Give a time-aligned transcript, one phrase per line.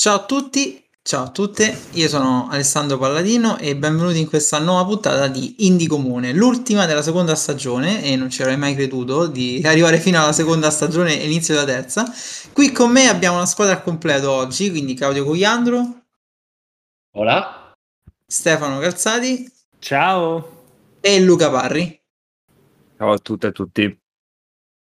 [0.00, 4.86] Ciao a tutti, ciao a tutte, io sono Alessandro Palladino e benvenuti in questa nuova
[4.86, 9.60] puntata di Indie Comune, l'ultima della seconda stagione e non ci avrei mai creduto di
[9.66, 12.10] arrivare fino alla seconda stagione e inizio della terza.
[12.50, 16.04] Qui con me abbiamo una squadra al completo oggi, quindi Claudio Cogliandro.
[17.16, 17.74] Hola.
[18.26, 19.52] Stefano Calzati.
[19.80, 20.62] Ciao.
[20.98, 22.00] E Luca Parri.
[22.96, 23.99] Ciao a tutte e a tutti.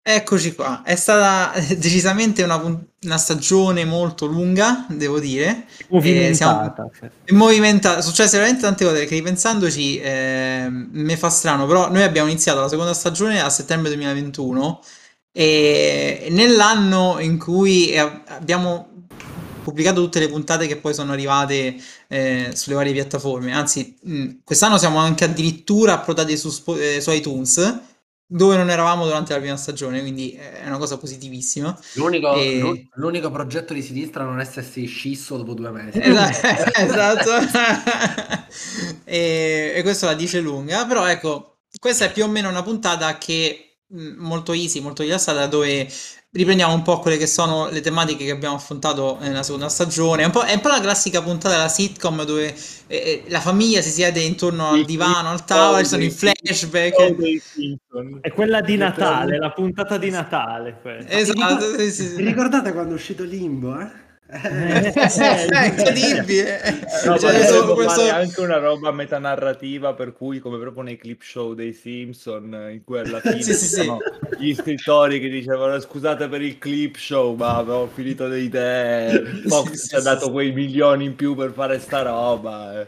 [0.05, 5.66] Eccoci qua, è stata decisamente una, una stagione molto lunga, devo dire.
[5.91, 6.88] Movimentata.
[6.91, 7.38] Eh, siamo...
[7.38, 12.59] movimentata, successe veramente tante cose che ripensandoci eh, mi fa strano, però noi abbiamo iniziato
[12.59, 14.80] la seconda stagione a settembre 2021
[15.30, 19.05] e nell'anno in cui abbiamo
[19.62, 21.77] pubblicato tutte le puntate che poi sono arrivate
[22.09, 27.81] eh, sulle varie piattaforme, anzi mh, quest'anno siamo anche addirittura approdati su, eh, su iTunes
[28.27, 31.78] dove non eravamo durante la prima stagione, quindi è una cosa positivissima.
[31.95, 32.89] L'unico, e...
[32.95, 35.98] l'unico progetto di sinistra non essersi scisso dopo due mesi.
[36.03, 37.31] esatto.
[39.05, 43.19] e, e, questo la dice lunga, però ecco, questa è più o meno una puntata
[43.19, 43.72] che
[44.17, 45.89] molto easy, molto rilassata, dove
[46.35, 50.23] riprendiamo un po' quelle che sono le tematiche che abbiamo affrontato nella seconda stagione.
[50.23, 52.55] È un po', è un po la classica puntata della sitcom dove
[52.87, 57.27] eh, eh la famiglia si siede intorno al divano, al tavolo, ci sono i flashback.
[58.21, 60.79] È quella di Natale, la puntata di Natale.
[60.81, 61.09] Quella.
[61.09, 61.79] Esatto.
[61.79, 62.17] Sì, sì, sì.
[62.17, 64.11] Ricordate quando è uscito Limbo, eh?
[64.34, 66.61] Eh, è incredibile.
[67.05, 68.08] No, cioè, questo...
[68.08, 72.98] anche una roba metanarrativa per cui come proprio nei clip show dei Simpson in cui
[73.00, 73.92] alla fine sì, sì,
[74.38, 79.88] gli scrittori che dicevano scusate per il clip show ma avevo finito le idee Fox
[79.88, 82.86] ci ha dato quei milioni in più per fare sta roba eh.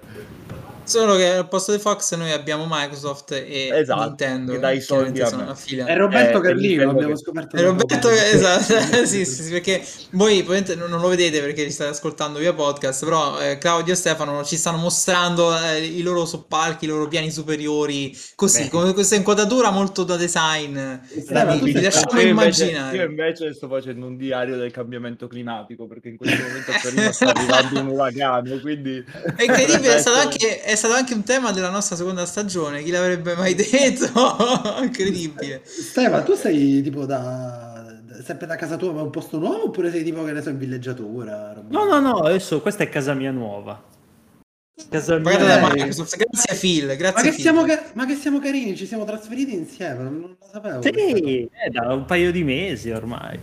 [0.85, 5.21] Solo che al posto di Fox noi abbiamo Microsoft e esatto, Nintendo che dai soldi
[5.23, 5.55] a me.
[5.57, 5.87] Fila.
[5.87, 7.57] È Roberto eh, Carlino, abbiamo scoperto.
[7.57, 8.75] È Roberto, esatto,
[9.07, 13.03] sì, sì, sì, perché voi probabilmente non lo vedete perché li state ascoltando via podcast,
[13.05, 17.31] però eh, Claudio e Stefano ci stanno mostrando eh, i loro soppalchi, i loro piani
[17.31, 18.69] superiori, così, Beh.
[18.69, 20.75] con questa inquadratura molto da design.
[21.31, 22.97] Da vi lasciamo io immaginare.
[22.97, 26.79] Invece, io invece sto facendo un diario del cambiamento climatico perché in questo momento a
[26.81, 29.03] Torino sta arrivando un uragano, quindi...
[29.37, 32.91] È incredibile, è stato anche è stato anche un tema della nostra seconda stagione, chi
[32.91, 34.11] l'avrebbe mai detto?
[34.83, 35.63] Incredibile.
[35.65, 37.85] Stefano, tu sei tipo da
[38.23, 40.59] sempre da casa tua, ma un posto nuovo oppure sei tipo che ne so in
[40.59, 41.55] villeggiatura?
[41.69, 43.83] No, no, no, adesso questa è casa mia nuova.
[44.89, 47.41] Casa mia da Microsoft, grazie Phil, grazie ma che, Phil.
[47.41, 50.83] Siamo ca- ma che siamo carini, ci siamo trasferiti insieme, non lo sapevo.
[50.83, 53.39] Sì, è da un paio di mesi ormai.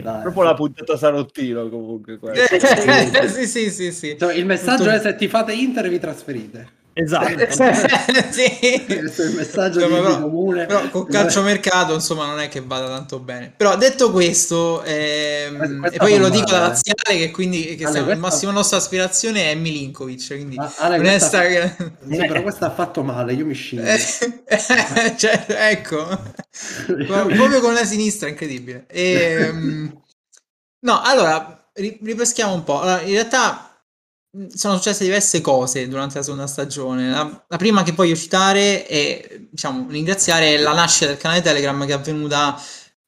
[0.00, 2.18] Dai, Proprio la puntata Sanottino comunque.
[3.28, 4.16] sì, sì, sì, sì.
[4.18, 4.94] Cioè, il messaggio Tutto...
[4.96, 6.82] è se ti fate Inter vi trasferite.
[6.96, 7.26] Esatto.
[8.30, 8.84] sì.
[8.86, 10.66] Questo è il messaggio cioè, però, comune.
[10.66, 13.52] Però col calciomercato insomma non è che vada tanto bene.
[13.56, 17.94] Però detto questo, ehm, e poi io lo dico da laziale che quindi che Ale,
[17.94, 18.12] questa...
[18.12, 20.28] il massimo nostra aspirazione è Milinkovic.
[20.28, 21.42] Quindi Ma, Ale, questa...
[21.42, 21.76] sta...
[22.08, 23.84] sì, però questa ha fatto male, io mi scindo.
[25.16, 26.06] cioè, ecco,
[26.86, 28.84] proprio con la sinistra, incredibile.
[28.86, 30.02] E, ehm,
[30.80, 32.80] no, allora, ripeschiamo un po'.
[32.82, 33.73] Allora, in realtà
[34.52, 37.10] sono successe diverse cose durante la seconda stagione.
[37.10, 41.86] La, la, prima che voglio citare e diciamo, ringraziare è la nascita del canale Telegram
[41.86, 42.60] che è avvenuta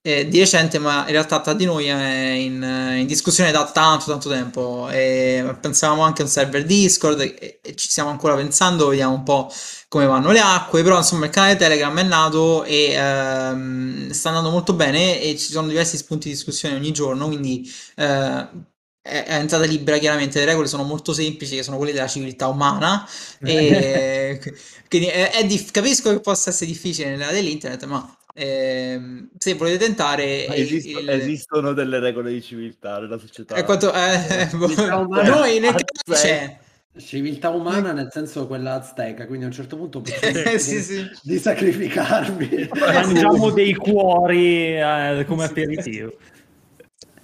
[0.03, 2.63] eh, di recente, ma in realtà tra di noi è in,
[2.99, 4.89] in discussione da tanto tanto tempo.
[4.89, 9.25] E pensavamo anche a un server Discord e, e, ci stiamo ancora pensando, vediamo un
[9.25, 9.51] po'
[9.89, 10.85] come vanno le acque.
[10.85, 15.51] Però insomma il canale Telegram è nato e ehm, sta andando molto bene e ci
[15.51, 18.75] sono diversi spunti di discussione ogni giorno, quindi eh,
[19.07, 23.09] è, entrata libera chiaramente, le regole sono molto semplici, che sono quelle della civiltà umana,
[23.41, 24.41] e
[24.89, 29.01] quindi è, è dif- capisco che possa essere difficile nell'era dell'internet, ma eh,
[29.39, 30.47] se volete tentare...
[30.49, 31.09] Esisto, il...
[31.09, 33.55] Esistono delle regole di civiltà nella società.
[33.55, 36.59] È quanto, eh, noi nel caso c'è...
[36.99, 41.07] Civiltà umana nel senso quella azteca, quindi a un certo punto eh, sì, sì.
[41.23, 42.71] di sacrificarvi.
[42.73, 46.15] Mangiamo dei cuori eh, come aperitivo.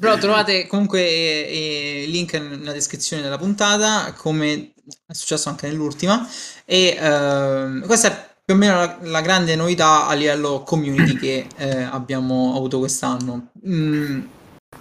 [0.02, 4.72] Però trovate comunque il link nella descrizione della puntata, come
[5.06, 6.28] è successo anche nell'ultima.
[6.64, 11.46] E eh, questa è più o meno la, la, grande novità a livello community che
[11.56, 13.52] eh, abbiamo avuto quest'anno.
[13.64, 14.22] Mm,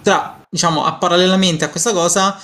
[0.02, 2.36] tra, diciamo, a parallelamente a questa cosa,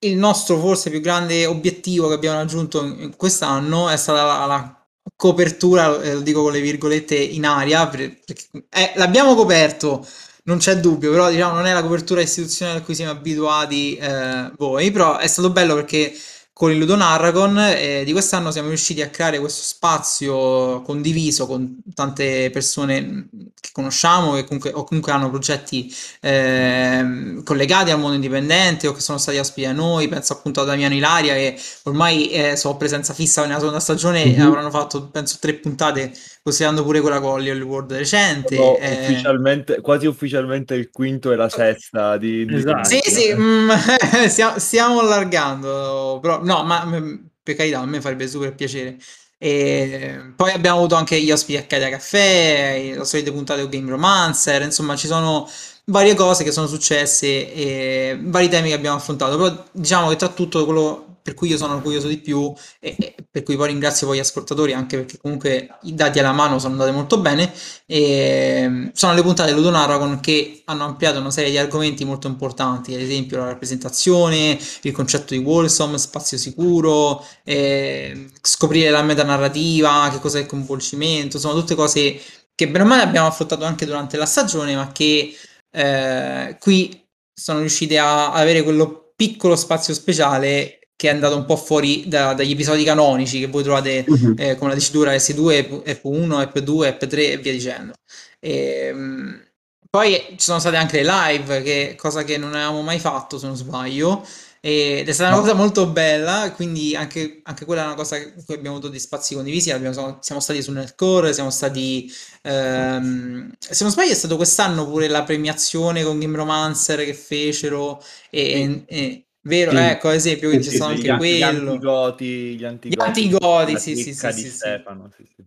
[0.00, 6.02] il nostro forse più grande obiettivo che abbiamo raggiunto quest'anno è stata la, la copertura,
[6.02, 10.04] eh, lo dico con le virgolette in aria, perché, eh, l'abbiamo coperto
[10.48, 14.50] non c'è dubbio, però diciamo non è la copertura istituzionale a cui siamo abituati eh,
[14.56, 16.16] voi, però è stato bello perché
[16.54, 22.50] con il Ludonarragon eh, di quest'anno siamo riusciti a creare questo spazio condiviso con tante
[22.50, 23.28] persone
[23.60, 29.00] che conosciamo che comunque, o comunque hanno progetti eh, collegati al mondo indipendente o che
[29.00, 33.12] sono stati ospiti a noi, penso appunto a Damiano Ilaria che ormai eh, sono presenza
[33.12, 34.40] fissa nella seconda stagione mm-hmm.
[34.40, 36.12] avranno fatto penso tre puntate
[36.48, 38.56] considerando pure quella con Hollywood recente.
[38.56, 39.02] Eh...
[39.02, 42.46] Ufficialmente, quasi ufficialmente il quinto e la sesta di...
[42.46, 42.88] di esatto.
[42.88, 43.70] Sì, sì, mm,
[44.28, 48.96] stiamo, stiamo, allargando, però no, ma mm, per carità, a me farebbe super piacere.
[49.40, 53.90] E poi abbiamo avuto anche gli ospiti a Cadia Caffè, la solita puntata di Game
[53.90, 55.48] Romancer, insomma ci sono
[55.84, 60.28] varie cose che sono successe e vari temi che abbiamo affrontato, però diciamo che tra
[60.28, 64.06] tutto quello per cui io sono orgoglioso di più e, e, per cui poi ringrazio
[64.06, 67.52] voi ascoltatori anche perché comunque i dati alla mano sono andati molto bene.
[67.84, 73.00] E sono le puntate Ludonaragon che hanno ampliato una serie di argomenti molto importanti ad
[73.00, 80.40] esempio la rappresentazione il concetto di Wolsom, spazio sicuro eh, scoprire la metanarrativa che cos'è
[80.40, 82.20] il coinvolgimento sono tutte cose
[82.54, 85.36] che bene o male abbiamo affrontato anche durante la stagione ma che
[85.70, 91.54] eh, qui sono riuscite a avere quello piccolo spazio speciale che è andato un po'
[91.54, 94.34] fuori da, dagli episodi canonici che voi trovate uh-huh.
[94.36, 97.92] eh, con la dicitura S2, F1, F2, F3 e via dicendo.
[98.40, 99.42] E, ehm,
[99.88, 103.46] poi ci sono state anche le live, che, cosa che non avevamo mai fatto se
[103.46, 104.26] non sbaglio,
[104.58, 108.42] ed è stata una cosa molto bella, quindi anche, anche quella è una cosa in
[108.44, 112.12] cui abbiamo avuto dei spazi condivisi, abbiamo, siamo stati su Nerdcore, siamo stati...
[112.42, 118.02] Ehm, se non sbaglio è stato quest'anno pure la premiazione con Game Romancer che fecero
[118.30, 119.76] e, e Vero, sì.
[119.76, 121.36] ecco, ad esempio, quindi sì, stato sì, anche gli, quello.
[121.36, 125.44] Gli antigoti, gli antigoti, gli antigoti sì, sì, sì, sì, Stefano, sì, sì.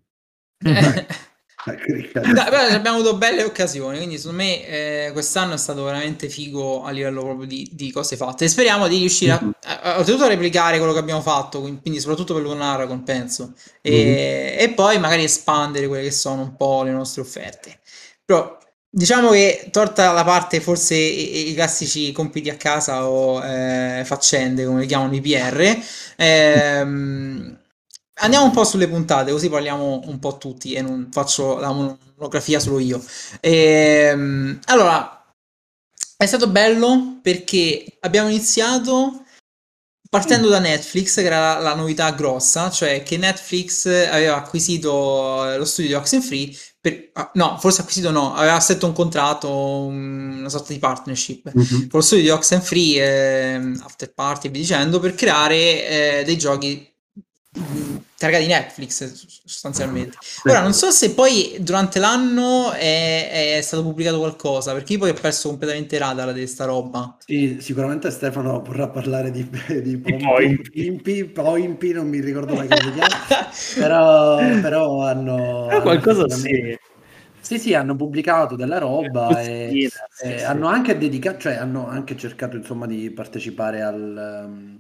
[1.64, 6.84] no, però abbiamo avuto belle occasioni, quindi secondo me eh, quest'anno è stato veramente figo
[6.84, 8.46] a livello proprio di, di cose fatte.
[8.46, 9.52] E speriamo di riuscire mm-hmm.
[9.66, 13.92] a, a, a, a, replicare quello che abbiamo fatto, quindi soprattutto per Lunaragon, penso, e,
[13.92, 14.60] mm-hmm.
[14.60, 17.80] e poi magari espandere quelle che sono un po' le nostre offerte.
[18.26, 18.58] Però
[18.94, 24.66] Diciamo che torta la parte forse i, i classici compiti a casa o eh, faccende
[24.66, 25.78] come li chiamano i PR,
[26.18, 27.58] ehm,
[28.16, 32.60] andiamo un po' sulle puntate così parliamo un po' tutti e non faccio la monografia
[32.60, 33.02] solo io.
[33.40, 35.24] Ehm, allora,
[36.18, 39.24] è stato bello perché abbiamo iniziato
[40.12, 45.64] partendo da Netflix, che era la, la novità grossa, cioè che Netflix aveva acquisito lo
[45.64, 49.50] studio di Oxenfree per, ah, no, forse acquisito no, aveva stretto un contratto,
[49.86, 51.88] una sorta di partnership mm-hmm.
[51.88, 56.38] con lo studio di Oxenfree, eh, After Party e via dicendo, per creare eh, dei
[56.38, 56.91] giochi
[58.22, 60.18] targati Netflix sostanzialmente.
[60.46, 65.10] Ora non so se poi durante l'anno è, è, stato pubblicato qualcosa, perché io poi
[65.10, 67.18] ho perso completamente radar di sta roba.
[67.26, 69.50] Sì, sicuramente Stefano vorrà parlare di,
[69.82, 75.66] di Poimpi, Poimpi, non mi ricordo mai come si chiama, però, però hanno...
[75.68, 76.78] Però qualcosa hanno sì.
[77.42, 80.44] Sì, sì, hanno pubblicato della roba e, sì, e sì.
[80.44, 84.46] hanno anche dedicato, cioè hanno anche cercato insomma di partecipare al...
[84.46, 84.80] Um,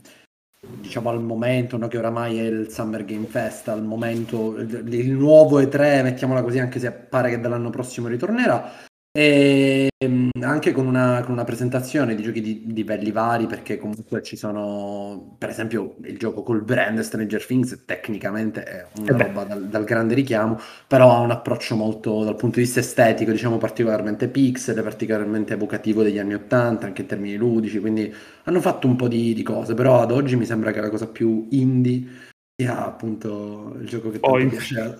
[0.67, 5.11] diciamo al momento, no, che oramai è il Summer Game Fest, al momento il, il
[5.11, 8.71] nuovo E3, mettiamola così, anche se pare che dall'anno prossimo ritornerà,
[9.13, 13.77] e ehm, anche con una, con una, presentazione di giochi di, di livelli vari, perché
[13.77, 19.23] comunque ci sono, per esempio, il gioco col brand Stranger Things, tecnicamente è una eh
[19.23, 23.31] roba dal, dal, grande richiamo, però ha un approccio molto, dal punto di vista estetico,
[23.31, 28.13] diciamo particolarmente pixel, particolarmente evocativo degli anni Ottanta, anche in termini ludici, quindi
[28.45, 31.07] hanno fatto un po' di, di cose, però ad oggi mi sembra che la cosa
[31.07, 34.99] più indie sia appunto il gioco che ti piace.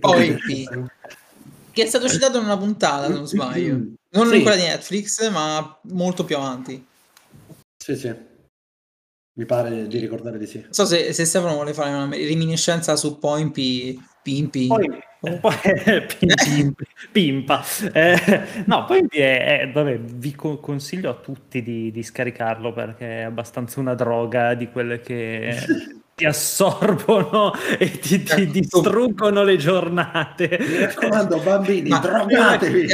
[0.00, 0.36] Poi,
[1.72, 3.74] che è stato citato in una puntata, se non sbaglio.
[4.10, 4.36] Non sì.
[4.36, 6.86] in quella di Netflix, ma molto più avanti.
[7.82, 8.14] Sì, sì.
[9.34, 10.60] Mi pare di ricordare di sì.
[10.60, 14.10] Non so se, se Stefano vuole fare una reminiscenza su Poimpi.
[14.22, 14.68] Pimpi.
[14.68, 14.88] Poi,
[15.40, 15.54] poi
[16.18, 17.64] pimpi, pimpa.
[17.92, 18.16] Eh,
[18.66, 24.54] no, poi vabbè, vi consiglio a tutti di, di, scaricarlo perché è abbastanza una droga
[24.54, 25.56] di quelle che
[26.22, 30.56] ti assorbono e ti, ti ecco, distruggono le giornate.
[30.60, 32.86] Mi raccomando, bambini, ma, drogatevi.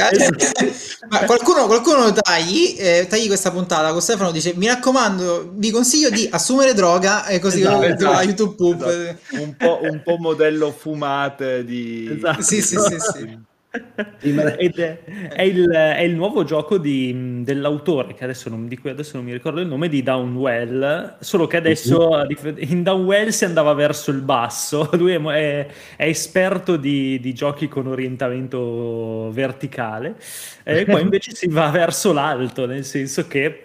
[1.09, 6.09] ma qualcuno, qualcuno tagli, eh, tagli questa puntata con Stefano dice mi raccomando, vi consiglio
[6.09, 8.87] di assumere droga e così esatto, esatto, YouTube.
[8.87, 9.43] Esatto.
[9.43, 12.11] Un, po', un po' modello fumate di...
[12.11, 12.43] Esatto.
[12.43, 13.48] Sì, sì, sì, sì.
[13.71, 14.39] Ed
[14.79, 19.17] è, è, il, è, il, nuovo gioco di, dell'autore, che adesso non, di cui adesso
[19.17, 22.55] non mi ricordo il nome, di Downwell, solo che adesso uh-huh.
[22.57, 27.69] in Downwell si andava verso il basso, lui è, è, è esperto di, di, giochi
[27.69, 30.17] con orientamento verticale,
[30.63, 33.65] e poi invece si va verso l'alto, nel senso che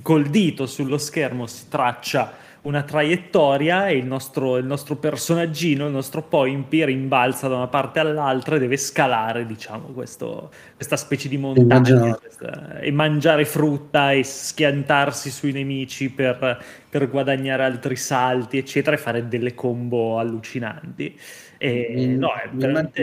[0.00, 5.92] col dito sullo schermo si traccia una traiettoria e il nostro, il nostro personaggino, il
[5.92, 11.38] nostro Poimpi rimbalza da una parte all'altra e deve scalare, diciamo, questo, questa specie di
[11.38, 18.96] montagna questa, e mangiare frutta e schiantarsi sui nemici per, per, guadagnare altri salti, eccetera,
[18.96, 21.16] e fare delle combo allucinanti.
[21.58, 23.00] E, mi, no, è veramente...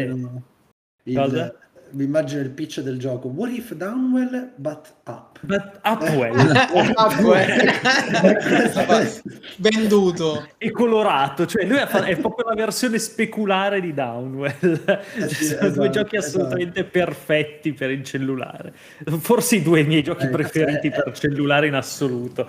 [1.04, 1.56] Il,
[1.92, 3.30] mi immagino il pitch del gioco.
[3.30, 5.33] What if downwell but up?
[5.46, 6.34] But upwell.
[6.96, 7.72] upwell.
[9.58, 10.48] Venduto.
[10.58, 14.82] E colorato, cioè lui è proprio la versione speculare di Downwell.
[15.16, 16.38] Eh sì, Sono esatto, due giochi esatto.
[16.38, 16.98] assolutamente esatto.
[16.98, 18.74] perfetti per il cellulare.
[19.20, 21.14] Forse i due miei giochi eh, preferiti eh, per eh.
[21.14, 22.48] cellulare in assoluto.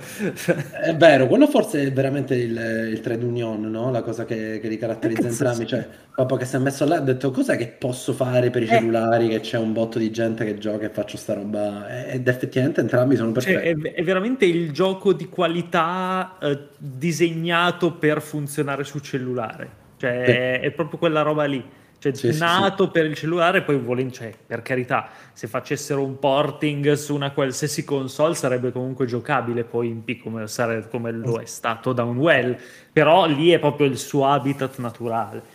[0.81, 3.91] È vero, quello forse è veramente il, il trade union, no?
[3.91, 5.67] La cosa che, che li caratterizza entrambi.
[5.67, 8.63] Cioè, proprio che si è messo là e ha detto cos'è che posso fare per
[8.63, 8.69] i eh.
[8.69, 12.84] cellulari che c'è un botto di gente che gioca e faccio sta roba ed effettivamente
[12.85, 13.81] entrambi sono perfetti.
[13.81, 19.83] Cioè, è, è, veramente il gioco di qualità eh, disegnato per funzionare sul cellulare.
[19.97, 20.31] Cioè, sì.
[20.33, 21.63] è, è, proprio quella roba lì.
[21.99, 26.19] Cioè, sì, nato sì, per il cellulare, poi vuole, cioè, per carità, se facessero un
[26.19, 30.45] porting su una qualsiasi console sarebbe comunque giocabile poi in P come,
[30.91, 32.57] come lo è stato da un well,
[32.93, 35.54] però lì è proprio il suo habitat naturale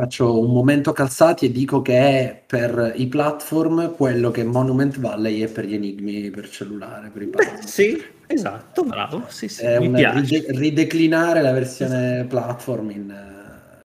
[0.00, 5.40] faccio un momento calzati e dico che è per i platform quello che Monument Valley
[5.40, 9.24] è per gli enigmi per cellulare, per i Beh, sì, esatto, bravo.
[9.26, 13.12] Sì, sì, è ride- rideclinare la versione platform in,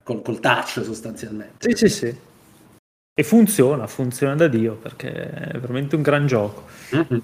[0.04, 1.68] col, col, touch sostanzialmente.
[1.68, 2.16] Sì, sì, sì.
[3.12, 6.66] E funziona, funziona da Dio perché è veramente un gran gioco.
[6.94, 7.20] Mm-hmm.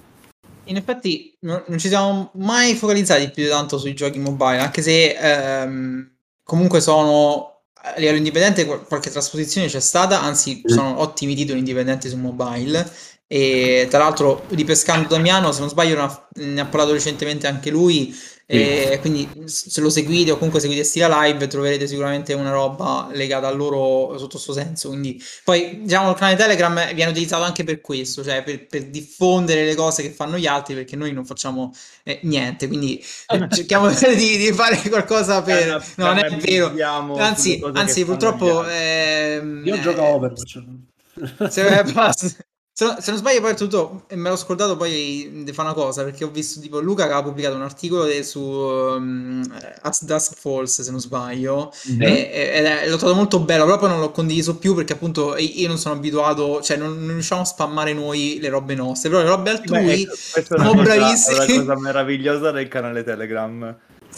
[0.65, 5.15] In effetti non, non, ci siamo mai focalizzati più tanto sui giochi mobile, anche se
[5.17, 6.11] ehm,
[6.43, 7.51] comunque sono
[7.83, 12.89] a livello indipendente qualche trasposizione c'è stata, anzi sono ottimi titoli indipendenti su mobile.
[13.27, 18.13] E tra l'altro ripescando Damiano, se non sbaglio ne ha parlato recentemente anche lui
[18.51, 23.47] e quindi se lo seguite o comunque seguite Stila Live troverete sicuramente una roba legata
[23.47, 24.89] a loro sotto questo senso.
[24.89, 29.63] Quindi poi diciamo il canale Telegram viene utilizzato anche per questo, cioè per, per diffondere
[29.63, 32.67] le cose che fanno gli altri perché noi non facciamo eh, niente.
[32.67, 35.69] Quindi eh, cerchiamo di, di, fare qualcosa per...
[35.69, 36.73] Eh, no, non è vero.
[37.17, 38.67] Anzi, anzi purtroppo...
[38.67, 40.61] Ehm, Io gioco a Overwatch.
[41.49, 41.83] Se,
[42.81, 45.77] se, no, se non sbaglio, poi tutto, e me l'ho scordato poi di fare una
[45.77, 49.43] cosa perché ho visto tipo Luca che ha pubblicato un articolo su um,
[49.81, 50.81] As Dusk Falls.
[50.81, 52.01] Se non sbaglio, mm-hmm.
[52.01, 53.65] e, e, e, l'ho trovato molto bello.
[53.65, 57.09] Però poi non l'ho condiviso più perché appunto io non sono abituato, cioè non, non
[57.09, 59.09] riusciamo a spammare noi le robe nostre.
[59.09, 61.37] Però le robe altrui Beh, siamo bravissimi.
[61.37, 63.77] È una cosa meravigliosa del canale Telegram.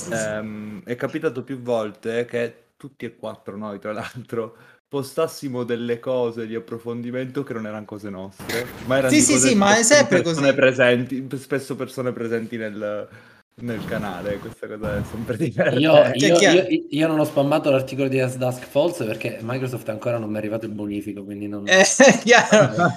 [0.10, 4.55] Eh, è capitato più volte che tutti e quattro noi, tra l'altro
[4.93, 9.55] postassimo delle cose di approfondimento che non erano cose nostre, ma erano sì, sì, sì,
[9.55, 10.53] ma è sempre così.
[10.53, 13.07] Presenti, spesso persone presenti nel,
[13.55, 15.79] nel canale, questa cosa è sempre diversa.
[15.79, 20.19] Io, io, io, io, non ho spammato l'articolo di As Dusk Falls perché Microsoft ancora
[20.19, 21.67] non mi è arrivato il bonifico, quindi non...
[21.67, 21.83] Eh,
[22.23, 22.93] chiaro.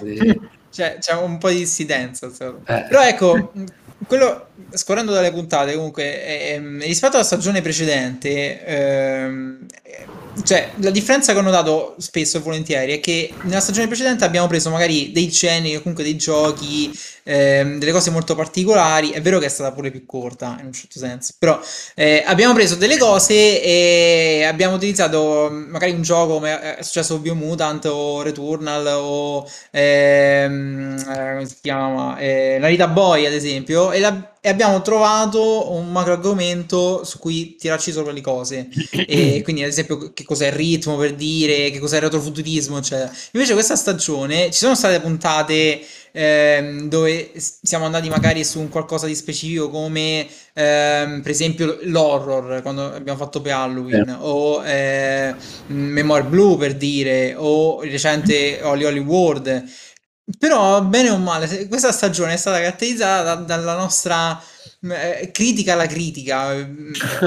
[0.69, 2.27] Cioè, c'è un po' di dissidenza.
[2.27, 2.85] Eh.
[2.91, 3.53] Però ecco,
[4.07, 9.67] quello, scorrendo dalle puntate, comunque, ehm, rispetto alla stagione precedente, ehm,
[10.43, 14.47] cioè, la differenza che ho notato spesso e volentieri è che nella stagione precedente abbiamo
[14.47, 19.11] preso magari dei generi o comunque dei giochi, ehm, delle cose molto particolari.
[19.11, 21.59] È vero che è stata pure più corta in un certo senso, però
[21.95, 27.87] eh, abbiamo preso delle cose e abbiamo utilizzato magari un gioco come è successo Biomutant
[27.87, 32.19] o Returnal o ehm, eh, come si chiama?
[32.19, 37.57] Eh, Narita Boy ad esempio e, la, e abbiamo trovato un macro argomento su cui
[37.57, 38.69] tirarci sopra le cose.
[38.93, 43.13] e quindi, ad esempio, che cos'è il ritmo per dire, che cos'è il retrofuturismo, eccetera.
[43.33, 45.81] Invece, questa stagione ci sono state puntate
[46.13, 52.63] ehm, dove siamo andati magari su un qualcosa di specifico, come ehm, per esempio l'horror
[52.63, 54.17] quando abbiamo fatto per Halloween, eh.
[54.21, 55.35] o eh,
[55.67, 59.65] Memoir Blue per dire, o il recente Holly Holly World
[60.39, 64.41] però, bene o male, questa stagione è stata caratterizzata da- dalla nostra
[64.83, 66.67] eh, critica alla critica, eh,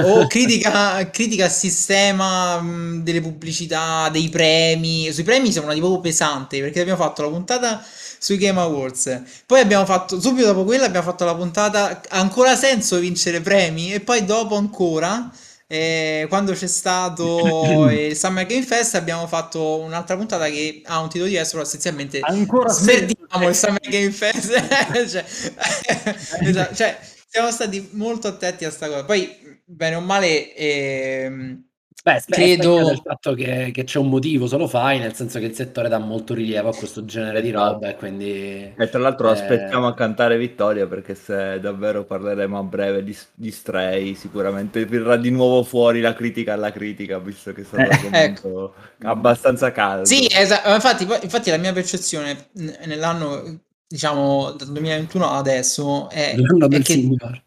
[0.04, 5.10] o critica, critica al sistema mh, delle pubblicità, dei premi.
[5.12, 7.82] Sui premi siamo andati proprio pesanti perché abbiamo fatto la puntata
[8.18, 9.22] sui Game Awards.
[9.46, 12.00] Poi abbiamo fatto, subito dopo quella, abbiamo fatto la puntata.
[12.08, 13.92] Ancora senso vincere premi?
[13.92, 15.30] E poi dopo ancora
[15.72, 21.08] e quando c'è stato il Summer Game Fest abbiamo fatto un'altra puntata che ha un
[21.08, 24.50] titolo diverso, però essenzialmente ancora smerdiamo il Summer Game Fest.
[25.08, 25.24] cioè,
[26.42, 26.98] esatto, cioè,
[27.28, 29.04] siamo stati molto attenti a sta cosa.
[29.04, 31.60] Poi, bene o male, eh,
[32.02, 35.46] Beh, credo del fatto che, che, c'è un motivo, se lo fai, nel senso che
[35.46, 38.72] il settore dà molto rilievo a questo genere di roba e quindi...
[38.74, 39.32] E tra l'altro eh...
[39.32, 45.16] aspettiamo a cantare vittoria perché se davvero parleremo a breve di, di Stray sicuramente verrà
[45.16, 48.74] di nuovo fuori la critica alla critica, visto che è stato eh, ecco.
[49.02, 50.06] abbastanza caldo.
[50.06, 52.48] Sì, esatto, infatti, infatti la mia percezione
[52.86, 56.92] nell'anno, diciamo, dal 2021 adesso è, è che...
[56.94, 57.42] Signor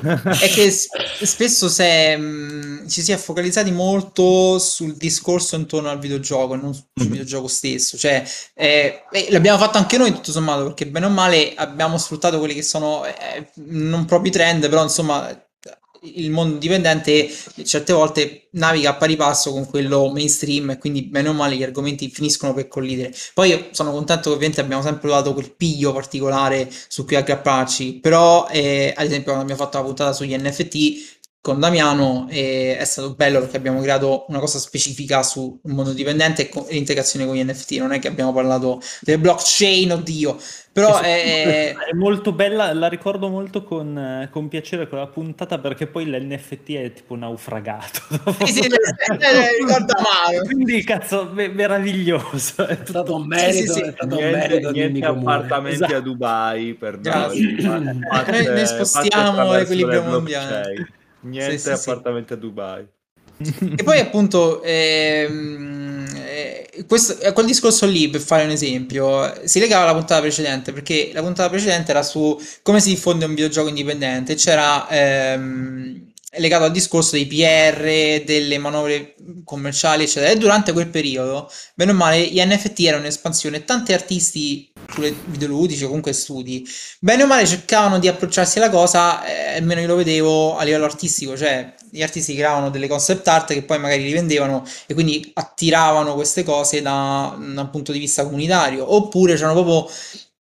[0.40, 6.54] è che spesso se, mh, ci si è focalizzati molto sul discorso intorno al videogioco
[6.54, 7.10] e non sul mm-hmm.
[7.10, 7.96] videogioco stesso.
[7.96, 8.24] Cioè,
[8.54, 12.54] eh, eh, l'abbiamo fatto anche noi tutto sommato, perché bene o male abbiamo sfruttato quelli
[12.54, 15.45] che sono eh, non proprio trend, però insomma
[16.02, 17.28] il mondo dipendente
[17.64, 21.62] certe volte naviga a pari passo con quello mainstream e quindi bene o male gli
[21.62, 23.14] argomenti finiscono per collidere.
[23.34, 28.46] Poi sono contento che ovviamente abbiamo sempre dato quel piglio particolare su cui aggrapparci, però
[28.50, 31.15] eh, ad esempio quando abbiamo fatto la puntata sugli NFT
[31.46, 36.50] con Damiano e è stato bello perché abbiamo creato una cosa specifica sul mondo dipendente
[36.50, 37.70] e, l'integrazione con gli NFT.
[37.78, 40.36] Non è che abbiamo parlato del blockchain, oddio,
[40.72, 41.72] però è...
[41.72, 42.72] è molto bella.
[42.74, 48.00] La ricordo molto con, con piacere quella puntata perché poi l'NFT è tipo naufragato.
[48.44, 50.40] Sì, sì, ricorda male.
[50.46, 52.66] Quindi, cazzo, meraviglioso.
[52.66, 53.80] È stato un merito, sì, sì, sì.
[53.82, 55.94] è stato niente, un merito niente appartamenti esatto.
[55.94, 57.56] a Dubai per noi.
[57.60, 61.04] Noi, noi spostiamo l'equilibrio mondiale.
[61.26, 62.86] Niente sì, appartamento a Dubai.
[63.38, 69.82] E poi appunto ehm, eh, questo, quel discorso lì per fare un esempio si legava
[69.82, 74.36] alla puntata precedente perché la puntata precedente era su come si diffonde un videogioco indipendente
[74.36, 76.06] c'era ehm,
[76.38, 79.14] legato al discorso dei PR, delle manovre
[79.44, 80.32] commerciali, eccetera.
[80.32, 83.64] E durante quel periodo, bene o male, gli NFT erano in espansione.
[83.64, 86.66] Tanti artisti, pure videoludici o comunque studi,
[87.00, 90.84] bene o male cercavano di approcciarsi alla cosa, eh, almeno io lo vedevo a livello
[90.84, 96.14] artistico, cioè gli artisti creavano delle concept art che poi magari rivendevano e quindi attiravano
[96.14, 98.94] queste cose da, da un punto di vista comunitario.
[98.94, 99.94] Oppure c'erano proprio...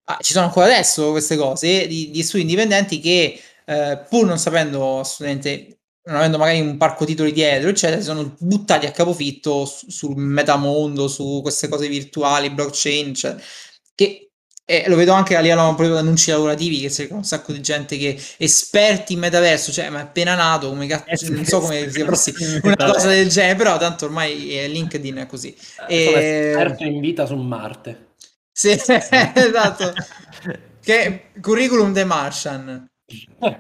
[0.06, 4.38] Ah, ci sono ancora adesso queste cose di, di studi indipendenti che eh, pur non
[4.38, 9.64] sapendo assolutamente non avendo magari un parco titoli dietro, eccetera, si sono buttati a capofitto
[9.64, 13.36] su, sul metamondo, su queste cose virtuali, blockchain, cioè,
[13.95, 14.32] che
[14.66, 17.60] eh, lo vedo anche a livello proprio di annunci lavorativi che c'è un sacco di
[17.60, 21.60] gente che esperti in metaverso, cioè ma è appena nato, come cazzo, eh, non so
[21.60, 25.54] come sia possibile, una cosa del genere, però tanto ormai è LinkedIn è così.
[25.86, 26.48] Eh, e...
[26.48, 28.12] esperto in vita su Marte.
[28.50, 29.92] Sì, esatto.
[30.80, 32.88] che curriculum The Martian.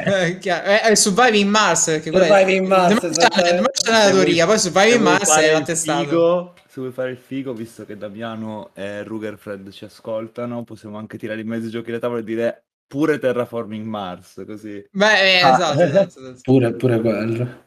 [0.00, 5.36] Eh, eh, eh, Surviving Mars perché Surviving Mars, Martian, è la teoria poi Surviving Mars
[5.36, 10.62] è la testata se vuoi fare il figo visto che Damiano e Rugerfred ci ascoltano
[10.62, 14.86] possiamo anche tirare in mezzo i giochi da tavola e dire pure Terraforming Mars così
[14.90, 15.54] beh eh, ah.
[15.54, 16.40] esatto, esatto, esatto.
[16.42, 17.66] pure, pure quello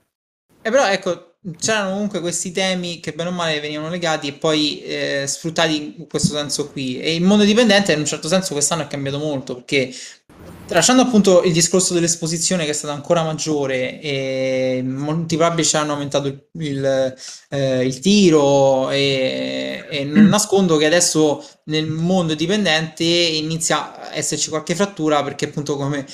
[0.61, 4.79] e però ecco c'erano comunque questi temi che bene o male venivano legati e poi
[4.83, 6.99] eh, sfruttati in questo senso qui.
[6.99, 9.91] E il mondo dipendente in un certo senso quest'anno è cambiato molto perché
[10.71, 16.27] Tralasciando appunto il discorso dell'esposizione che è stata ancora maggiore e molti publisher hanno aumentato
[16.27, 17.15] il, il,
[17.49, 24.49] eh, il tiro e, e, non nascondo che adesso nel mondo dipendente inizia a esserci
[24.49, 26.05] qualche frattura perché appunto come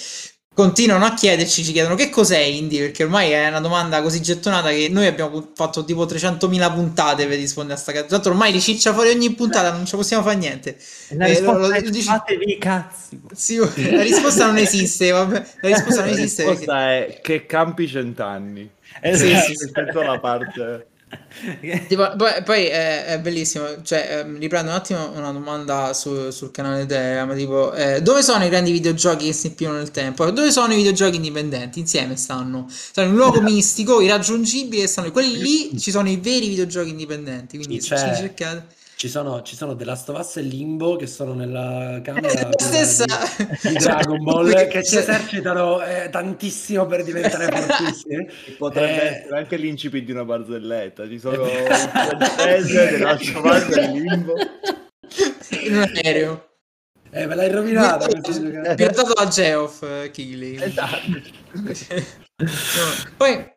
[0.57, 4.69] continuano a chiederci, ci chiedono che cos'è indie, perché ormai è una domanda così gettonata
[4.69, 8.07] che noi abbiamo fatto tipo 300.000 puntate per rispondere a sta cazzo.
[8.07, 10.75] Tanto ormai riciccia fuori ogni puntata, non ci possiamo fare niente.
[11.09, 12.07] La eh, risposta lo, lo, è dici...
[12.07, 13.21] fatevi cazzi.
[13.35, 15.45] Sì, la risposta non esiste, vabbè.
[15.61, 16.43] La risposta non esiste.
[16.43, 17.17] La risposta perché...
[17.17, 18.69] è che campi cent'anni.
[18.99, 19.39] Esatto.
[19.45, 19.71] Sì, sì, sì.
[19.93, 20.87] la parte...
[21.87, 26.51] tipo, poi, poi è, è, bellissimo, cioè, ehm, riprendo un attimo una domanda su, sul
[26.51, 30.29] canale Telegram, tipo, eh, dove sono i grandi videogiochi che si impiono nel tempo?
[30.31, 31.79] Dove sono i videogiochi indipendenti?
[31.79, 32.67] Insieme stanno.
[32.69, 37.57] Stanno in un luogo mistico, irraggiungibili, stanno, quelli lì ci sono i veri videogiochi indipendenti,
[37.57, 38.75] quindi se ci cercate...
[38.97, 43.05] Ci sono, ci sono The Last of Us e Limbo che sono nella camera stessa...
[43.05, 48.27] di, di, Dragon Ball che ci esercitano eh, tantissimo per diventare fortissimi.
[48.57, 49.17] Potrebbe eh...
[49.19, 51.07] essere anche l'incipit di una barzelletta.
[51.07, 54.33] Ci sono francese, The Last of Us e Limbo.
[55.61, 56.47] In un aereo.
[57.11, 58.07] Eh, me l'hai rovinato.
[58.75, 60.59] Piantato da Geoff uh, Keighley.
[60.59, 61.01] Esatto.
[62.37, 62.49] no.
[63.15, 63.53] Poi,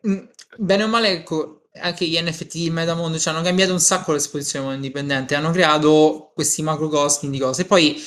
[0.58, 5.34] bene o male, ecco, anche gli NFT Metamondo ci hanno cambiato un sacco l'esposizione indipendente,
[5.34, 7.62] hanno creato questi macrocosmi di cose.
[7.62, 8.02] E poi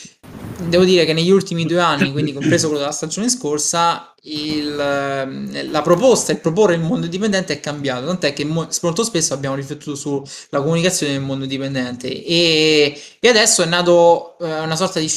[0.68, 5.82] devo dire che negli ultimi due anni, quindi compreso quello della stagione scorsa, il, la
[5.82, 9.96] proposta, il proporre il mondo indipendente è cambiato, tant'è che mo- molto spesso abbiamo riflettuto
[9.96, 15.12] sulla comunicazione del mondo indipendente e, e adesso è nato eh, una sorta di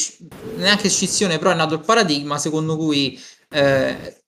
[0.57, 3.17] neanche scissione, però è nato il paradigma secondo cui
[3.49, 4.23] eh,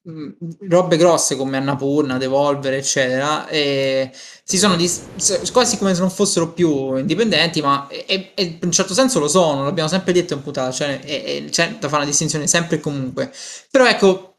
[0.67, 6.95] robe grosse come Annapurna, Devolver, eccetera, si sono dis- quasi come se non fossero più
[6.95, 10.71] indipendenti, ma e, e in un certo senso lo sono, l'abbiamo sempre detto in puntata,
[10.71, 13.31] cioè e, c'è da fare una distinzione sempre e comunque.
[13.69, 14.37] Però ecco,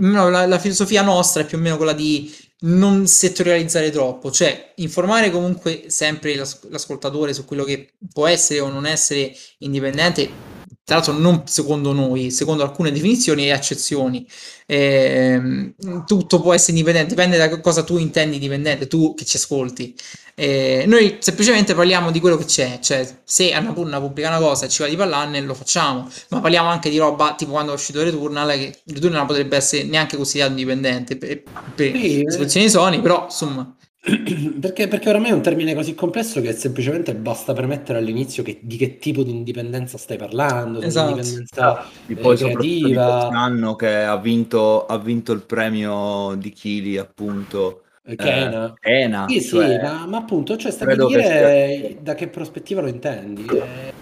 [0.00, 5.30] la, la filosofia nostra è più o meno quella di non settorializzare troppo, cioè informare
[5.30, 11.12] comunque sempre l'as- l'ascoltatore su quello che può essere o non essere indipendente tra l'altro
[11.12, 14.26] non secondo noi, secondo alcune definizioni e accezioni.
[14.66, 15.72] Eh,
[16.06, 19.94] tutto può essere indipendente, dipende da cosa tu intendi dipendente, tu che ci ascolti.
[20.34, 24.68] Eh, noi semplicemente parliamo di quello che c'è, cioè se Annapurna pubblica una cosa e
[24.68, 28.02] ci va di parlarne lo facciamo, ma parliamo anche di roba tipo quando è uscito
[28.02, 31.42] Returnal, che Returnal potrebbe essere neanche considerato indipendente per,
[31.74, 32.68] per sì, situazioni.
[32.68, 33.74] Sony, però insomma
[34.60, 38.76] perché, perché oramai è un termine così complesso che semplicemente basta premettere all'inizio che, di
[38.76, 41.10] che tipo di indipendenza stai parlando, esatto.
[41.10, 43.18] indipendenza eh, poi creativa.
[43.28, 47.82] Quest'anno che ha vinto, ha vinto il premio di Chili appunto
[48.16, 48.74] Kena.
[48.74, 52.00] Eh, Kena sì, cioè, sì, ma, ma, appunto, cioè, sta di dire sia...
[52.00, 53.44] da che prospettiva lo intendi.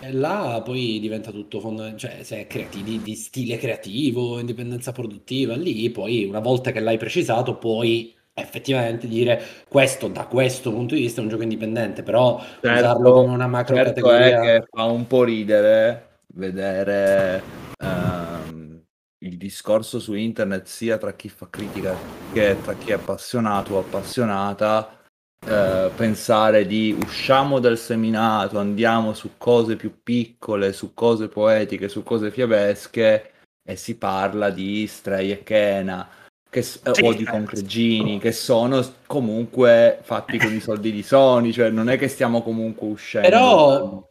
[0.01, 5.57] E là poi diventa tutto, fond- cioè, se è creativi, di stile creativo, indipendenza produttiva,
[5.57, 11.01] lì poi una volta che l'hai precisato puoi effettivamente dire questo da questo punto di
[11.01, 14.67] vista è un gioco indipendente, però certo, usarlo come una macro certo categoria è che
[14.71, 17.43] fa un po' ridere vedere
[17.83, 18.83] ehm,
[19.25, 21.97] il discorso su internet sia tra chi fa critica
[22.33, 25.01] che tra chi è appassionato o appassionata
[25.47, 32.03] eh, pensare di usciamo dal seminato, andiamo su cose più piccole, su cose poetiche, su
[32.03, 33.31] cose fiabesche
[33.67, 36.25] e si parla di Stray e Kena
[36.57, 41.69] che, sì, o di concregini che sono comunque fatti con i soldi di Sony, cioè
[41.69, 43.29] non è che stiamo comunque uscendo.
[43.29, 44.09] Però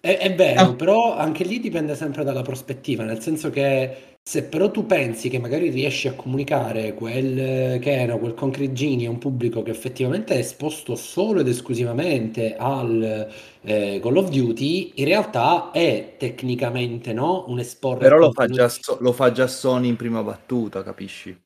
[0.00, 0.74] è, è vero, ah.
[0.74, 5.40] però anche lì dipende sempre dalla prospettiva, nel senso che se però tu pensi che
[5.40, 10.38] magari riesci a comunicare quel che era quel Concregini a un pubblico che effettivamente è
[10.38, 13.28] esposto solo ed esclusivamente al
[13.62, 17.98] eh, Call of Duty, in realtà è tecnicamente no, un esporre.
[17.98, 21.36] Però lo fa, già, lo fa già Sony in prima battuta, capisci?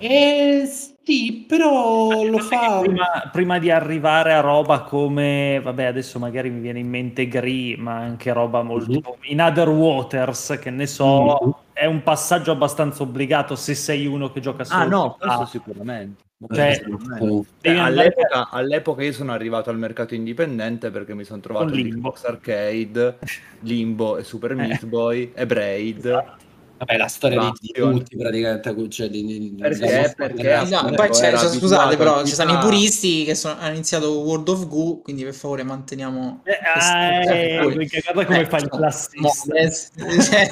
[0.00, 0.66] Eh,
[1.02, 2.80] sì, però lo fa...
[2.80, 7.76] Prima, prima, di arrivare a roba come, vabbè, adesso magari mi viene in mente Gri,
[7.76, 8.92] ma anche roba molto...
[8.92, 9.32] Mm-hmm.
[9.32, 11.50] In Other Waters, che ne so, mm-hmm.
[11.74, 14.80] è un passaggio abbastanza obbligato se sei uno che gioca solo...
[14.80, 16.22] Ah no, questo sicuramente.
[16.50, 16.80] Cioè,
[17.60, 23.18] eh, all'epoca, all'epoca, io sono arrivato al mercato indipendente perché mi sono trovato Limbo Arcade,
[23.60, 26.06] Limbo e Super Meat Boy e Braid.
[26.06, 26.48] Esatto
[26.80, 28.88] Vabbè, la storia di tutti praticamente.
[28.88, 30.14] Cioè, di, di, perché?
[30.16, 34.10] perché no, poi c'è, cioè, scusate, però ci sono i puristi che sono, hanno iniziato
[34.20, 36.40] World of Goo, quindi per favore manteniamo.
[36.42, 37.58] Eh, ah, eh,
[38.02, 39.54] guarda come eh, fa il classista.
[39.56, 39.90] Eh, sì,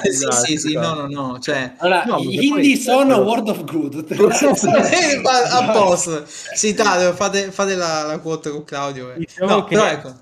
[0.03, 1.39] esatto, sì, sì, no, no, no.
[1.39, 4.05] Cioè, allora, no, gli indie sono World of Good.
[5.25, 9.13] a posto, citate, fate, fate la, la quote con Claudio.
[9.13, 9.17] Eh.
[9.17, 10.13] Diciamo no, però ecco.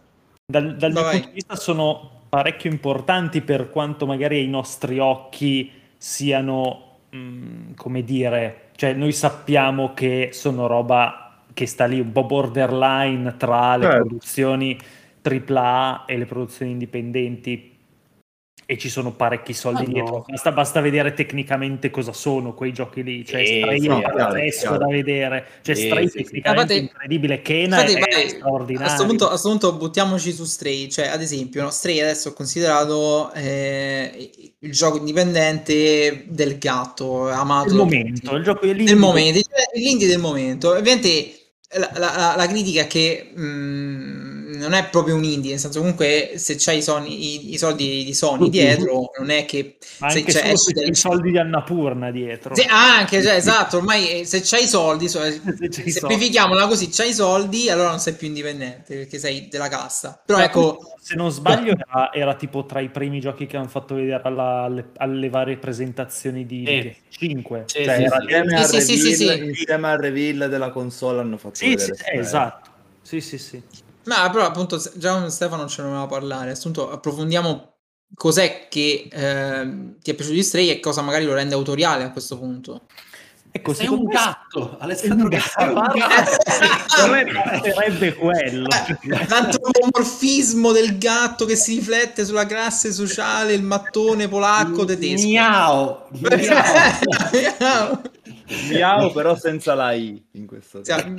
[0.46, 5.77] Dal, dal mio punto di vista sono parecchio importanti per quanto magari ai nostri occhi
[5.98, 12.12] siano, mh, mm, come dire, cioè noi sappiamo che sono roba che sta lì un
[12.12, 14.06] po' borderline tra le certo.
[14.06, 14.80] produzioni
[15.22, 17.77] AAA e le produzioni indipendenti
[18.70, 20.16] e ci sono parecchi soldi ah, dietro.
[20.18, 20.26] No.
[20.28, 23.26] Basta, basta, vedere tecnicamente cosa sono quei giochi lì.
[23.26, 25.48] Cioè, eh, Stray sì, è pazzesco da vedere.
[25.62, 26.80] Cioè, eh, Stray sì, tecnicamente sì.
[26.82, 27.42] incredibile.
[27.42, 28.86] Kena infatti, è, vai, straordinario.
[28.86, 30.90] A questo, punto, a questo punto buttiamoci su Stray.
[30.90, 37.70] Cioè, ad esempio, no, Stray adesso è considerato eh, il gioco indipendente del gatto, amato.
[37.70, 39.40] Del momento, il gioco del momento.
[39.40, 40.72] Cioè, l'indie del momento.
[40.72, 41.38] Ovviamente
[41.76, 44.17] la, la, la, critica è che mh, mm,
[44.58, 48.04] non è proprio un indie, nel senso comunque se c'hai i, Sony, i, i soldi
[48.04, 49.78] di Sony dietro, non è che...
[50.00, 52.56] Ma anche se, cioè, se i soldi di Annapurna dietro.
[52.56, 57.10] Se, anche, cioè, esatto, ormai eh, se c'hai i soldi, so, se semplifichiamola così, c'hai
[57.10, 60.22] i soldi, allora non sei più indipendente, perché sei della cassa.
[60.26, 60.80] Però ecco...
[61.08, 64.64] Se non sbaglio era, era, tipo tra i primi giochi che hanno fatto vedere alla,
[64.64, 66.96] alle, alle, varie presentazioni di eh.
[67.08, 67.64] 5.
[67.68, 68.64] Sì, cioè, sì, era...
[68.64, 72.72] sì, sì, sì, sì, insieme al reveal della console hanno fatto sì, sì, esatto.
[73.02, 73.64] Sì, sì, sì.
[74.08, 77.76] Ma però appunto già con Stefano ce ne voleva parlare, appunto approfondiamo
[78.14, 82.12] cos'è che eh, ti è piaciuto di Stray e cosa magari lo rende autoriale a
[82.12, 82.84] questo punto.
[83.52, 85.82] Ecco, sei un gatto, Alessandro Gatto.
[86.86, 88.68] Sarebbe quello.
[89.28, 95.28] L'antropomorfismo del gatto che si riflette sulla classe sociale, il mattone polacco tedesco.
[95.28, 96.04] Miau.
[97.32, 98.02] Miau.
[98.70, 101.16] Miau però senza la I in questo caso.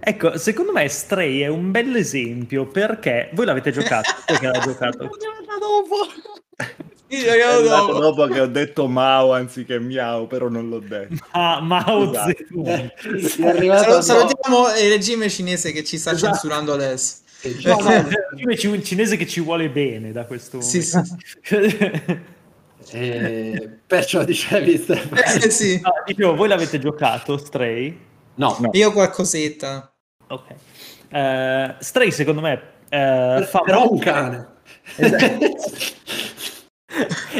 [0.00, 5.10] Ecco, secondo me Stray è un bel esempio perché voi l'avete giocato, perché l'ha giocato?
[7.62, 7.98] dopo.
[7.98, 11.24] dopo che ho detto Mao anziché Miao, però non l'ho detto.
[11.30, 12.32] Ah, Mao esatto.
[12.36, 14.00] Zedong.
[14.00, 16.32] Salutiamo il regime cinese che ci sta esatto.
[16.32, 17.16] censurando adesso.
[17.64, 17.94] No, no,
[18.36, 20.98] il regime cinese che ci vuole bene da questo sì, sì.
[22.90, 25.80] eh, perciò dicevi eh, sì.
[25.80, 28.06] no, dicevo, voi l'avete giocato Stray?
[28.38, 28.70] No, no.
[28.72, 29.92] io qualcosetta
[30.28, 30.54] ok
[31.10, 34.56] uh, Stray secondo me uh, fa però un cane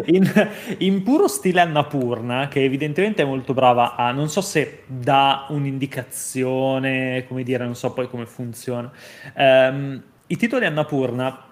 [0.07, 5.47] in, in, puro stile Annapurna, che evidentemente è molto brava a, non so se dà
[5.49, 8.91] un'indicazione, come dire, non so poi come funziona.
[9.35, 11.48] Um, I titoli Annapurna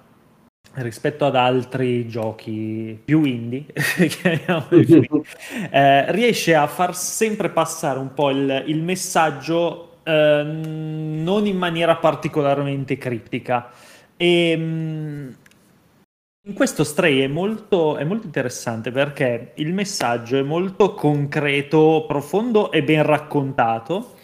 [0.77, 3.65] rispetto ad altri giochi più indie,
[5.71, 11.97] eh, riesce a far sempre passare un po' il, il messaggio eh, non in maniera
[11.97, 13.71] particolarmente critica.
[14.17, 15.37] E, mh,
[16.47, 22.71] in questo Stray è molto, è molto interessante perché il messaggio è molto concreto, profondo
[22.71, 24.15] e ben raccontato,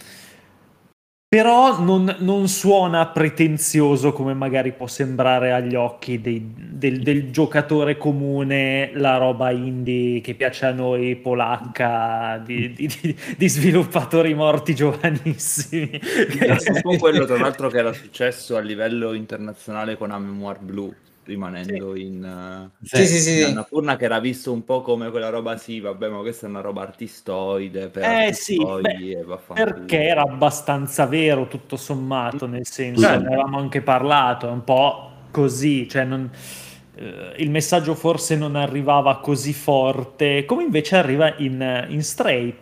[1.32, 7.96] però non, non suona pretenzioso come magari può sembrare agli occhi dei, del, del, giocatore
[7.96, 15.88] comune, la roba indie che piace a noi, polacca, di, di, di sviluppatori morti giovanissimi.
[15.88, 21.94] È quello tra l'altro che era successo a livello internazionale con A Memoir Blue rimanendo
[21.94, 22.02] sì.
[22.02, 25.56] in, uh, sì, sì, sì, una furna che era visto un po' come quella roba
[25.56, 31.06] sì vabbè ma questa è una roba artistoide per eh, artistoidi beh, perché era abbastanza
[31.06, 36.28] vero tutto sommato nel senso ne avevamo anche parlato è un po' così cioè non,
[36.96, 42.54] eh, il messaggio forse non arrivava così forte come invece arriva in, in Stray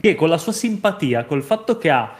[0.00, 2.16] che con la sua simpatia, col fatto che ha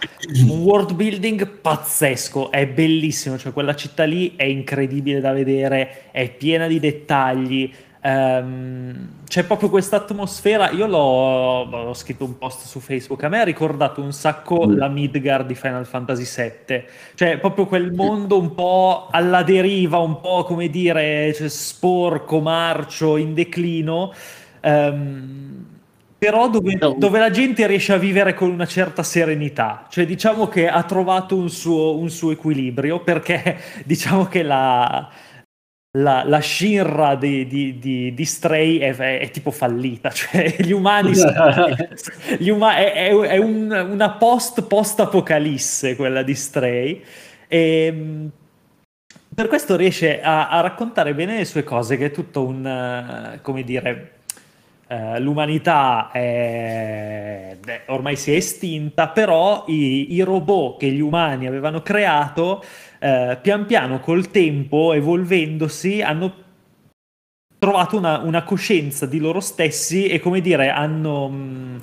[0.49, 6.29] un world building pazzesco, è bellissimo, cioè quella città lì è incredibile da vedere, è
[6.31, 12.81] piena di dettagli, um, c'è proprio questa atmosfera, io l'ho, ho scritto un post su
[12.81, 14.77] Facebook, a me ha ricordato un sacco mm.
[14.77, 20.21] la Midgard di Final Fantasy VII, cioè proprio quel mondo un po' alla deriva, un
[20.21, 24.13] po' come dire, cioè, sporco, marcio, in declino.
[24.61, 25.68] Um,
[26.19, 30.69] però dove, dove, la gente riesce a vivere con una certa serenità, cioè diciamo che
[30.69, 35.09] ha trovato un suo, un suo equilibrio perché diciamo che la,
[35.99, 40.73] la, la Shinra di, di, di, di Stray è, è, è, tipo fallita, cioè gli
[40.73, 41.13] umani,
[42.39, 47.01] gli uma- è, è un, una post post apocalisse quella di Stray.
[47.47, 48.31] E ehm,
[49.33, 53.63] per questo riesce a, a, raccontare bene le sue cose che è tutto un, come
[53.63, 54.18] dire
[54.91, 61.83] Uh, l'umanità è, ormai si è estinta, però i, i, robot che gli umani avevano
[61.83, 62.65] creato,
[62.99, 66.33] uh, pian piano col tempo, evolvendosi, hanno
[67.59, 71.83] trovato una, una, coscienza di loro stessi e, come dire, hanno mh,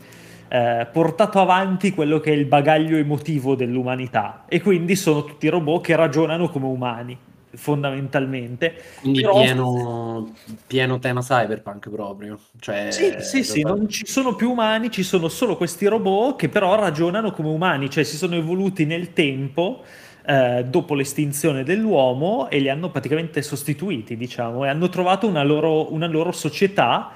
[0.49, 4.45] uh, portato avanti quello che è il bagaglio emotivo dell'umanità.
[4.47, 7.17] E quindi sono tutti robot che ragionano come umani
[7.55, 8.75] fondamentalmente.
[8.99, 9.41] Quindi Però...
[9.41, 10.33] pieno,
[10.67, 12.39] pieno, tema cyberpunk proprio.
[12.59, 16.49] Cioè, sì, sì, sì, non ci sono più umani, ci sono solo questi robot che
[16.49, 19.83] però ragionano come umani, cioè si sono evoluti nel tempo.
[20.27, 25.93] Eh, dopo l'estinzione dell'uomo e li hanno praticamente sostituiti, diciamo, e hanno trovato una loro,
[25.93, 27.11] una loro società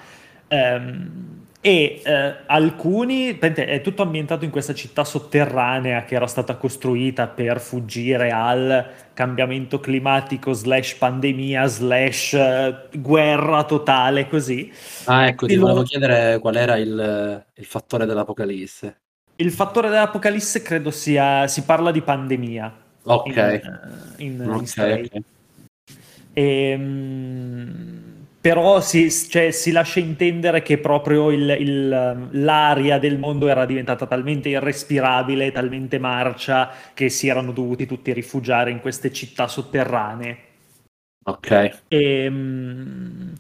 [0.47, 7.27] ehm, e eh, alcuni, è tutto ambientato in questa città sotterranea che era stata costruita
[7.27, 14.71] per fuggire al cambiamento climatico slash pandemia slash eh, guerra totale così.
[15.05, 18.99] Ah ecco, ti volevo chiedere qual era il, il, fattore dell'apocalisse.
[19.35, 22.77] Il fattore dell'apocalisse credo sia, si parla di pandemia.
[23.03, 23.27] Ok.
[23.27, 25.23] In, eh, in, okay, in okay.
[26.31, 28.08] E, ehm,
[28.41, 34.05] però si, cioè, si, lascia intendere che proprio il, il, l'aria del mondo era diventata
[34.05, 40.37] talmente irrespirabile, talmente marcia, che si erano dovuti tutti rifugiare in queste città sotterranee.
[41.25, 41.51] Ok.
[41.51, 43.33] E, ehm,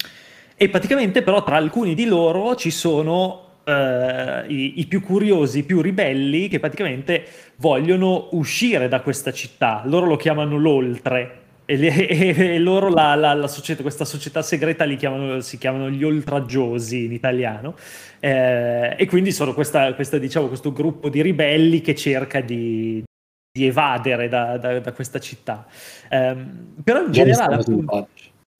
[0.55, 5.63] e praticamente però tra alcuni di loro ci sono uh, i, i, più curiosi, i
[5.63, 9.83] più ribelli, che praticamente vogliono uscire da questa città.
[9.85, 11.38] Loro lo chiamano l'oltre
[11.69, 11.93] e, le,
[12.55, 17.05] e, loro, la, la, la società, questa società segreta li chiamano, si chiamano gli oltraggiosi
[17.05, 17.75] in italiano.
[18.19, 23.03] Eh, e quindi sono questa, questa, diciamo, questo gruppo di ribelli che cerca di,
[23.51, 25.67] di evadere da, da, da, questa città.
[26.09, 26.35] Eh,
[26.83, 27.55] però in generale...
[27.55, 28.07] Appunto,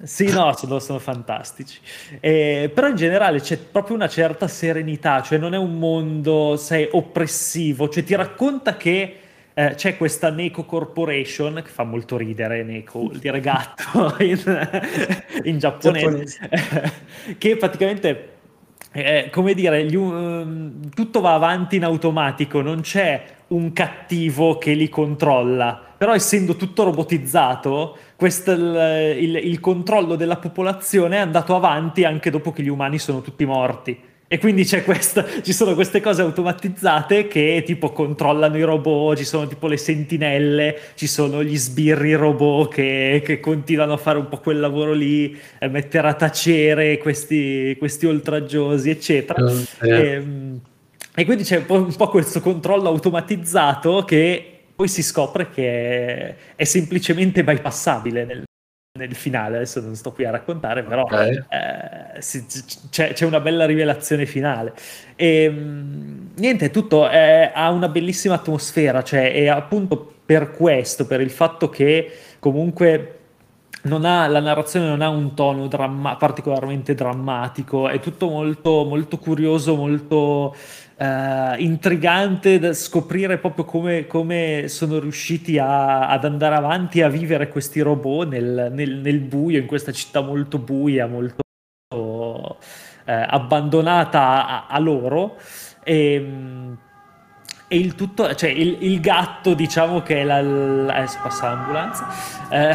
[0.04, 1.80] sì, no, sono, sono fantastici.
[2.20, 6.88] Eh, però in generale c'è proprio una certa serenità, cioè non è un mondo, sai,
[6.92, 9.18] oppressivo, cioè ti racconta che
[9.60, 14.70] eh, c'è questa Neko Corporation, che fa molto ridere Neko, vuol dire gatto in,
[15.44, 16.50] in giapponese,
[17.38, 18.38] che praticamente
[18.94, 24.72] eh, come dire, gli, uh, tutto va avanti in automatico, non c'è un cattivo che
[24.72, 31.54] li controlla, però essendo tutto robotizzato, questo, il, il, il controllo della popolazione è andato
[31.54, 34.08] avanti anche dopo che gli umani sono tutti morti.
[34.32, 39.48] E quindi questa, ci sono queste cose automatizzate che tipo controllano i robot, ci sono
[39.48, 44.38] tipo le sentinelle, ci sono gli sbirri robot che, che continuano a fare un po'
[44.38, 49.44] quel lavoro lì, eh, mettere a tacere questi, questi oltraggiosi, eccetera.
[49.44, 49.98] Oh, yeah.
[49.98, 50.24] e,
[51.16, 55.66] e, quindi c'è un po', un po' questo controllo automatizzato che poi si scopre che
[55.66, 58.44] è, è semplicemente bypassabile nel,
[59.00, 61.44] nel finale, adesso non sto qui a raccontare, però okay.
[61.50, 62.46] eh, si,
[62.90, 64.74] c'è, c'è, una bella rivelazione finale.
[65.16, 71.22] E, ehm, niente, tutto è, ha una bellissima atmosfera, cioè, e appunto per questo, per
[71.22, 73.16] il fatto che comunque
[73.84, 79.18] non ha, la narrazione non ha un tono dramma- particolarmente drammatico, è tutto molto, molto
[79.18, 80.56] curioso, molto
[81.00, 87.48] uh, intrigante da scoprire proprio come, come sono riusciti a, ad andare avanti a vivere
[87.48, 91.42] questi robot nel, nel, nel buio, in questa città molto buia, molto
[91.96, 92.58] uh,
[93.06, 95.38] abbandonata a, a loro.
[95.84, 96.78] E, ehm,
[97.72, 100.42] e il tutto, cioè il, il, gatto, diciamo che è la.
[100.42, 102.08] la adesso passa l'ambulanza.
[102.50, 102.74] Eh,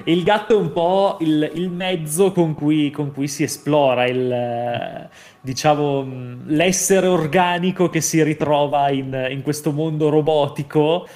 [0.10, 5.10] il gatto è un po' il, il mezzo con cui, con cui, si esplora, il,
[5.44, 11.06] diciamo, l'essere organico che si ritrova in, in questo mondo robotico.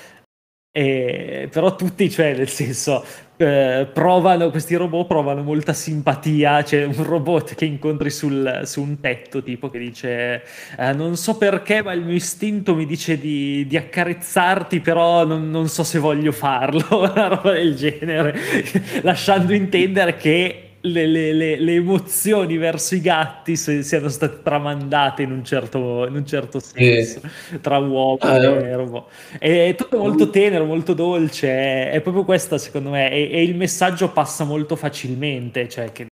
[0.71, 3.03] E, però tutti, cioè, nel senso,
[3.39, 6.63] eh, provano, questi robot provano molta simpatia.
[6.63, 10.43] C'è un robot che incontri sul, su un tetto, tipo che dice:
[10.79, 15.51] eh, Non so perché, ma il mio istinto mi dice di, di accarezzarti, però non,
[15.51, 16.85] non, so se voglio farlo.
[17.11, 18.35] Una roba del genere,
[19.03, 25.23] lasciando intendere che le, le, le, le, emozioni verso i gatti se, siano state tramandate
[25.23, 27.21] in un certo, in un certo senso
[27.53, 27.61] eh.
[27.61, 29.11] tra uomo ah, e robot.
[29.39, 33.57] È tutto molto tenero, molto dolce, è, è proprio questa secondo me, e, e, il
[33.57, 36.07] messaggio passa molto facilmente, cioè che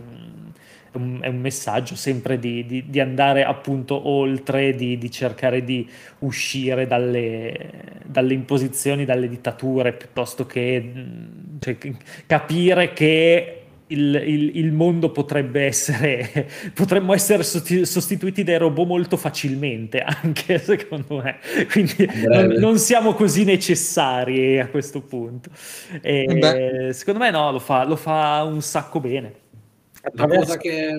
[0.00, 0.48] mm,
[0.92, 5.62] è un, è un messaggio sempre di, di, di, andare appunto oltre, di, di cercare
[5.62, 5.86] di
[6.20, 11.76] uscire dalle, dalle, imposizioni, dalle dittature, piuttosto che mm, cioè,
[12.26, 13.55] capire che
[13.88, 21.22] il, il, il, mondo potrebbe essere potremmo essere sostituiti dai robot molto facilmente anche secondo
[21.22, 21.38] me.
[21.70, 25.50] Quindi non, non, siamo così necessari a questo punto.
[26.00, 29.34] E, secondo me no lo fa, lo fa un sacco bene.
[30.02, 30.44] Attraverso...
[30.44, 30.98] cosa che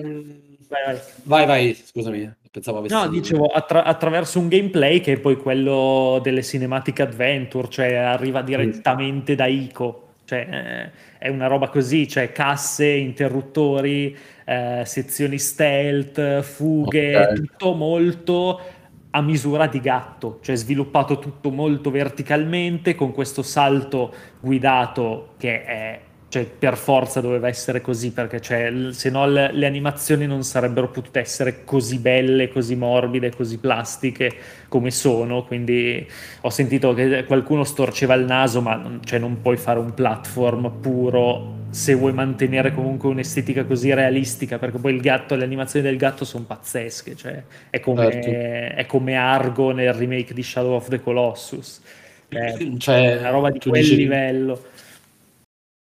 [0.68, 2.94] vai vai, vai, vai scusami pensavo avessi...
[2.94, 8.42] no dicevo attra- attraverso un gameplay che è poi quello delle cinematic adventure cioè arriva
[8.42, 14.14] direttamente da Ico cioè, eh, è una roba così, cioè casse, interruttori,
[14.44, 17.34] eh, sezioni stealth, fughe, okay.
[17.34, 18.60] tutto molto
[19.08, 26.00] a misura di gatto, cioè sviluppato tutto molto verticalmente con questo salto guidato che è
[26.30, 30.90] cioè per forza doveva essere così perché cioè, se no le, le, animazioni non sarebbero
[30.90, 34.30] potute essere così belle, così morbide, così plastiche
[34.68, 35.44] come sono.
[35.44, 36.06] Quindi
[36.42, 40.80] ho sentito che qualcuno storceva il naso ma non, cioè, non puoi fare un platform
[40.80, 45.98] puro se vuoi mantenere comunque un'estetica così realistica perché poi il gatto, le animazioni del
[45.98, 48.76] gatto sono pazzesche cioè, è, come, certo.
[48.76, 51.80] è come Argo nel remake di Shadow of the Colossus.
[52.28, 53.96] È cioè, una roba di quel dici...
[53.96, 54.76] livello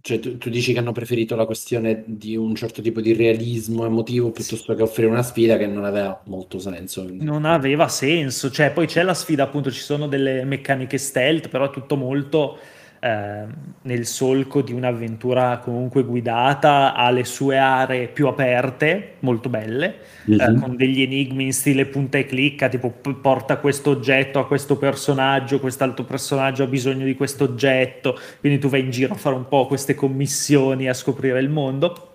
[0.06, 3.86] cioè, tu, tu, dici che hanno preferito la questione di un certo tipo di realismo
[3.86, 7.08] emotivo piuttosto che offrire una sfida che non aveva molto senso.
[7.10, 11.68] Non aveva senso, cioè poi c'è la sfida, appunto, ci sono delle meccaniche stealth, però
[11.68, 12.58] è tutto molto
[13.04, 13.44] eh,
[13.82, 19.98] nel solco di un'avventura comunque guidata, ha le sue aree più aperte, molto belle,
[20.30, 20.40] mm-hmm.
[20.40, 20.62] eh, mhm.
[20.62, 25.60] con degli enigmi in stile punta e clicca, tipo porta questo oggetto a questo personaggio,
[25.60, 29.50] quest'altro personaggio ha bisogno di questo oggetto, quindi tu vai in giro a fare un
[29.50, 32.12] po' queste commissioni, a scoprire il mondo,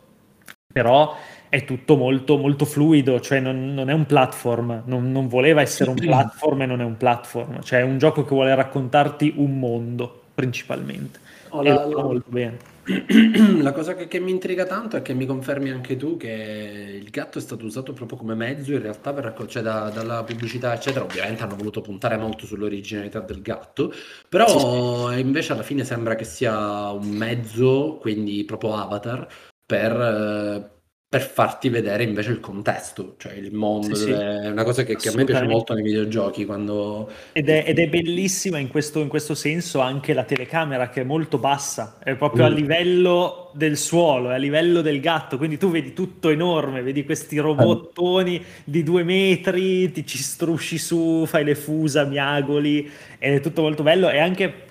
[0.73, 1.15] però
[1.51, 5.91] è tutto molto, molto fluido, cioè non, non è un platform, non, non, voleva essere
[5.91, 9.59] un platform e non è un platform, cioè è un gioco che vuole raccontarti un
[9.59, 11.19] mondo principalmente.
[11.49, 12.77] Oh, la, la, molto bene.
[13.61, 17.11] La cosa che, che, mi intriga tanto è che mi confermi anche tu che il
[17.11, 20.73] gatto è stato usato proprio come mezzo in realtà per raccogliere cioè da, dalla pubblicità
[20.73, 23.93] eccetera ovviamente hanno voluto puntare molto sull'originalità del gatto
[24.27, 29.27] però invece alla fine sembra che sia un mezzo quindi proprio avatar
[29.67, 30.78] per eh,
[31.11, 34.11] per farti vedere invece il contesto, cioè il mondo, sì, sì.
[34.11, 36.45] è una cosa che, che, a me piace molto nei videogiochi.
[36.45, 37.11] Quando...
[37.33, 41.05] Ed, è, ed è bellissima in questo, in questo, senso anche la telecamera che è
[41.05, 42.47] molto bassa, è proprio mm.
[42.47, 47.07] a livello del suolo, è a livello del gatto, quindi tu vedi tutto enorme, vedi
[47.07, 52.87] questi robottoni di due metri, ti ci strusci su, fai le fusa, miagoli,
[53.17, 54.67] ed è tutto molto bello e anche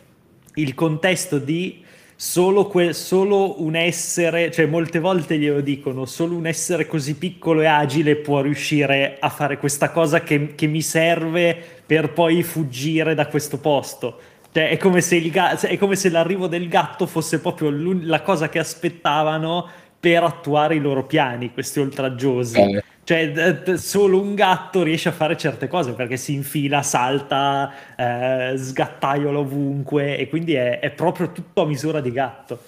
[0.53, 1.83] il contesto di
[2.19, 7.61] solo, que- solo un essere, cioè molte volte glielo dicono, solo un essere così piccolo
[7.61, 11.55] e agile può riuscire a fare questa cosa che, che mi serve
[11.85, 14.19] per poi fuggire da questo posto.
[14.51, 17.69] Cioè, è, come ga- è come se l'arrivo del gatto fosse proprio
[18.01, 22.59] la cosa che aspettavano per attuare i loro piani, questi oltraggiosi.
[22.59, 22.83] Eh.
[23.07, 27.71] Cioè, d- d- solo un gatto riesce a fare certe cose perché si infila, salta,
[27.95, 32.59] eh, sgattaiola ovunque e quindi è, è, proprio tutto a misura di gatto.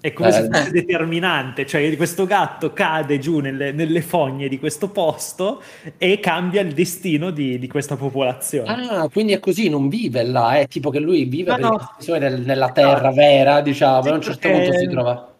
[0.00, 0.32] È come eh.
[0.32, 5.60] se fosse determinante, cioè questo gatto cade giù nelle, nelle, fogne di questo posto
[5.98, 8.86] e cambia il destino di, di, questa popolazione.
[8.88, 12.16] Ah, quindi è così, non vive là, è tipo che lui vive no, no.
[12.16, 15.33] nella terra vera, diciamo, e a un certo punto si trova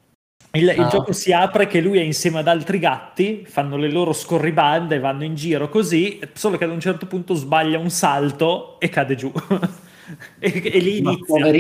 [0.54, 0.88] il, il ah.
[0.88, 5.24] gioco si apre che lui è insieme ad altri gatti, fanno le loro scorribande, vanno
[5.24, 9.32] in giro così, solo che ad un certo punto sbaglia un salto e cade giù.
[10.38, 11.50] e, e lì inizia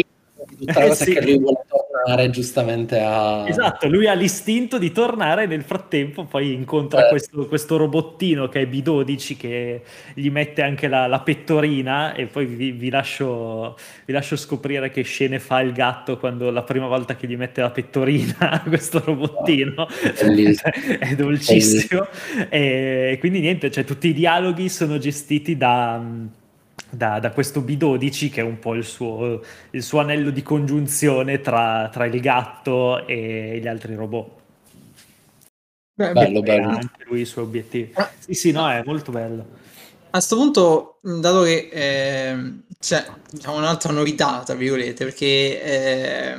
[0.56, 1.12] tutta la eh, cosa sì.
[1.12, 1.58] che lui vuole
[2.04, 3.48] tornare giustamente a...
[3.48, 7.08] Esatto, lui ha l'istinto di tornare nel frattempo poi incontra eh.
[7.08, 9.82] questo, questo, robottino che è B12 che
[10.14, 15.02] gli mette anche la, la pettorina e poi vi, vi, lascio, vi, lascio, scoprire che
[15.02, 19.86] scene fa il gatto quando la prima volta che gli mette la pettorina questo robottino.
[20.98, 22.06] è dolcissimo.
[22.48, 26.02] E quindi niente, cioè tutti i dialoghi sono gestiti da
[26.96, 31.40] da, da, questo B12 che è un po' il suo, il suo anello di congiunzione
[31.40, 34.42] tra, tra, il gatto e gli altri robot.
[35.96, 36.68] Beh, bello, bello.
[36.70, 37.92] anche lui i suoi obiettivi.
[37.94, 38.10] Ah.
[38.18, 39.62] Sì, sì, no, è molto bello.
[40.06, 46.36] A questo punto, dato che eh, c'è diciamo, un'altra novità, tra virgolette, perché eh,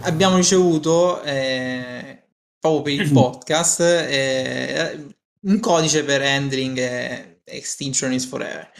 [0.00, 2.24] abbiamo ricevuto eh,
[2.58, 5.06] proprio per il podcast eh,
[5.40, 8.70] un codice per handling eh, Extinction is Forever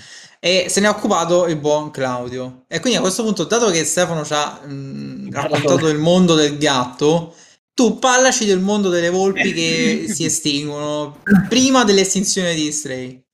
[0.40, 2.64] e se ne è occupato il buon Claudio.
[2.68, 6.58] E quindi a questo punto, dato che Stefano ci ha mh, raccontato il mondo del
[6.58, 7.34] gatto,
[7.74, 11.18] tu parlaci del mondo delle volpi che si estinguono
[11.48, 13.24] prima dell'estinzione di Stray.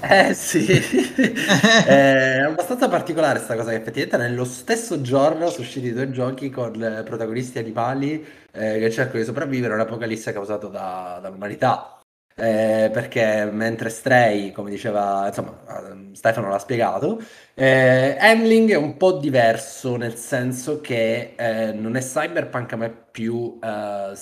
[0.00, 0.66] Eh sì,
[1.86, 6.72] è abbastanza particolare questa cosa che effettivamente nello stesso giorno sono usciti due giochi con
[7.04, 11.95] protagonisti animali eh, che cercano di sopravvivere a un'apocalisse causata da, dall'umanità.
[12.38, 15.58] Eh, perché mentre Stray, come diceva, insomma,
[16.12, 17.18] Stefano l'ha spiegato,
[17.58, 22.90] eh, Hamling è un po' diverso nel senso che eh, non è cyberpunk ma è
[23.16, 24.12] più eh,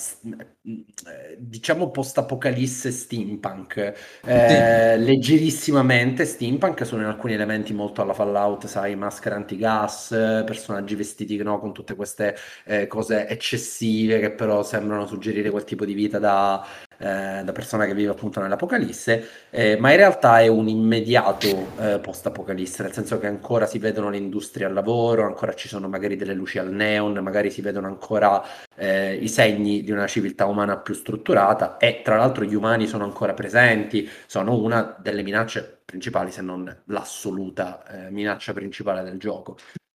[1.37, 3.93] diciamo post-apocalisse steampunk.
[4.23, 10.07] Eh, leggerissimamente steampunk sono in alcuni elementi molto alla Fallout sai maschere antigas
[10.45, 15.83] personaggi vestiti no, con tutte queste eh, cose eccessive che però sembrano suggerire quel tipo
[15.83, 16.65] di vita da,
[16.97, 19.27] eh, da persona che vive appunto nell'apocalisse.
[19.49, 23.79] Eh, ma in realtà è un immediato eh, post-apocalisse nel senso che che ancora si
[23.79, 27.61] vedono le industrie al lavoro, ancora ci sono magari delle luci al neon, magari si
[27.61, 28.43] vedono ancora
[28.75, 33.03] eh, i segni di una civiltà umana più strutturata e tra l'altro gli umani sono
[33.03, 39.57] ancora presenti, sono una delle minacce principali, se non l'assoluta eh, minaccia principale del gioco.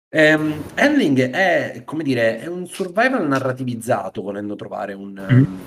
[0.09, 5.59] Um, Handling è, come dire, è un survival narrativizzato, volendo trovare un, um,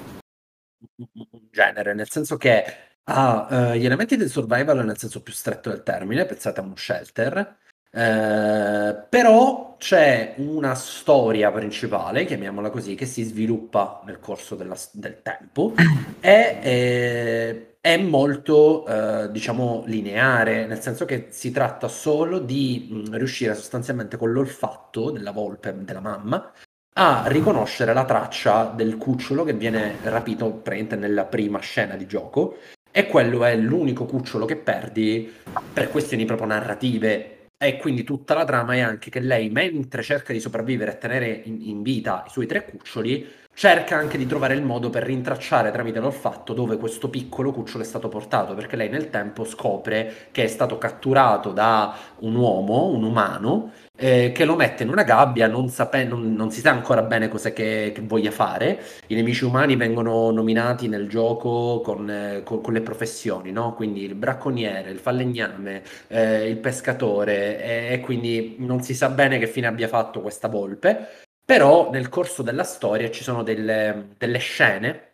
[0.97, 5.71] un genere, nel senso che ha uh, gli elementi del survival nel senso più stretto
[5.71, 7.59] del termine, pensate a uno shelter,
[7.93, 15.23] eh, però c'è una storia principale, chiamiamola così, che si sviluppa nel corso della, del
[15.23, 15.75] tempo
[16.21, 23.17] e eh, è molto, eh, diciamo, lineare, nel senso che si tratta solo di mh,
[23.17, 26.53] riuscire sostanzialmente con l'olfatto della volpe, della mamma,
[26.95, 32.57] a riconoscere la traccia del cucciolo che viene rapito praticamente nella prima scena di gioco
[32.93, 35.33] e quello è l'unico cucciolo che perdi
[35.73, 37.37] per questioni proprio narrative.
[37.63, 41.43] E quindi tutta la trama è anche che lei, mentre cerca di sopravvivere e tenere
[41.45, 45.71] in, in vita i suoi tre cuccioli, cerca anche di trovare il modo per rintracciare
[45.71, 50.45] tramite l'olfatto dove questo piccolo cucciolo è stato portato, perché lei nel tempo scopre che
[50.45, 55.47] è stato catturato da un uomo, un umano, eh, che lo mette in una gabbia,
[55.47, 58.83] non, sape- non, non si sa ancora bene cosa che, che, voglia fare.
[59.09, 63.75] I nemici umani vengono nominati nel gioco con, eh, con, con le professioni, no?
[63.75, 69.47] quindi il bracconiere, il falegname, eh, il pescatore, e quindi non si sa bene che
[69.47, 71.09] fine abbia fatto questa volpe.
[71.45, 75.10] Però nel corso della storia ci sono delle, delle scene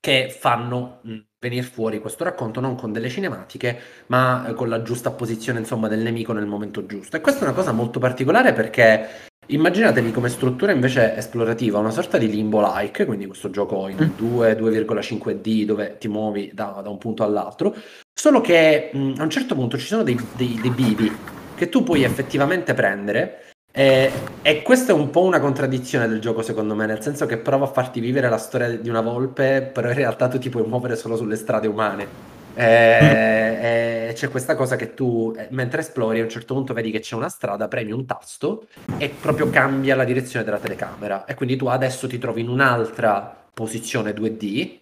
[0.00, 1.00] che fanno
[1.38, 5.88] venire fuori questo racconto non con delle cinematiche, ma eh, con la giusta posizione insomma,
[5.88, 7.16] del nemico nel momento giusto.
[7.16, 12.18] E questa è una cosa molto particolare perché immaginatevi come struttura invece esplorativa una sorta
[12.18, 14.64] di limbo-like, quindi questo gioco in 2, mm.
[14.64, 17.74] 2,5D dove ti muovi da, da, un punto all'altro,
[18.12, 21.10] solo che mh, a un certo punto ci sono dei, dei, dei bivi
[21.56, 24.10] che tu puoi effettivamente prendere e,
[24.42, 27.66] e, questa è un po' una contraddizione del gioco, secondo me, nel senso che prova
[27.66, 30.96] a farti vivere la storia di una volpe, però in realtà tu ti puoi muovere
[30.96, 32.28] solo sulle strade umane.
[32.54, 36.90] E, e c'è questa cosa che tu, eh, mentre esplori, a un certo punto vedi
[36.90, 38.66] che c'è una strada, premi un tasto
[38.98, 41.24] e proprio cambia la direzione della telecamera.
[41.24, 44.79] E quindi tu adesso ti trovi in un'altra posizione 2D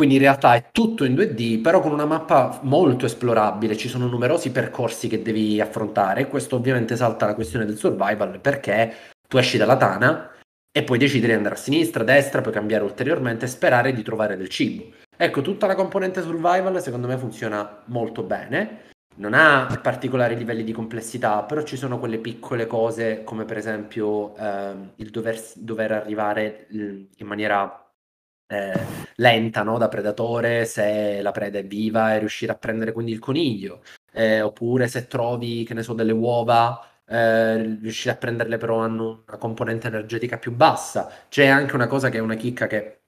[0.00, 4.06] quindi in realtà è tutto in 2D, però con una mappa molto esplorabile, ci sono
[4.06, 6.26] numerosi percorsi che devi affrontare.
[6.26, 8.94] Questo ovviamente salta la questione del survival perché
[9.28, 10.30] tu esci dalla tana
[10.72, 14.02] e puoi decidere di andare a sinistra, a destra, puoi cambiare ulteriormente e sperare di
[14.02, 14.84] trovare del cibo.
[15.14, 18.88] Ecco, tutta la componente survival secondo me funziona molto bene.
[19.16, 24.34] Non ha particolari livelli di complessità, però ci sono quelle piccole cose come per esempio
[24.34, 27.84] ehm, il dover, dover arrivare in maniera
[28.50, 28.84] eh,
[29.16, 29.78] lenta no?
[29.78, 33.82] da predatore se la preda è viva e riuscire a prendere quindi il coniglio,
[34.12, 39.22] eh, oppure se trovi, che ne so, delle uova, eh, riuscire a prenderle però hanno
[39.26, 41.10] una componente energetica più bassa.
[41.28, 43.02] C'è anche una cosa che è una chicca che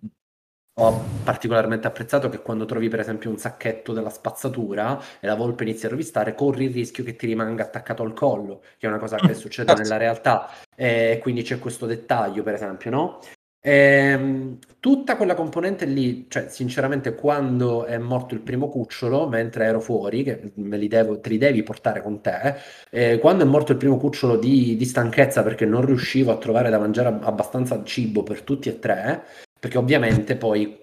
[0.77, 5.65] ho particolarmente apprezzato che quando trovi per esempio un sacchetto della spazzatura e la volpe
[5.65, 8.99] inizia a rovistare, corri il rischio che ti rimanga attaccato al collo, che è una
[8.99, 10.49] cosa che succede nella realtà.
[10.75, 13.21] E quindi c'è questo dettaglio, per esempio, no?
[13.65, 19.81] Ehm, tutta quella componente lì, cioè sinceramente quando è morto il primo cucciolo, mentre ero
[19.81, 22.57] fuori, che me li devo, te li devi portare con te,
[22.91, 26.71] eh, quando è morto il primo cucciolo di, di, stanchezza perché non riuscivo a trovare
[26.71, 29.23] da mangiare abbastanza cibo per tutti e tre,
[29.61, 30.81] perché ovviamente poi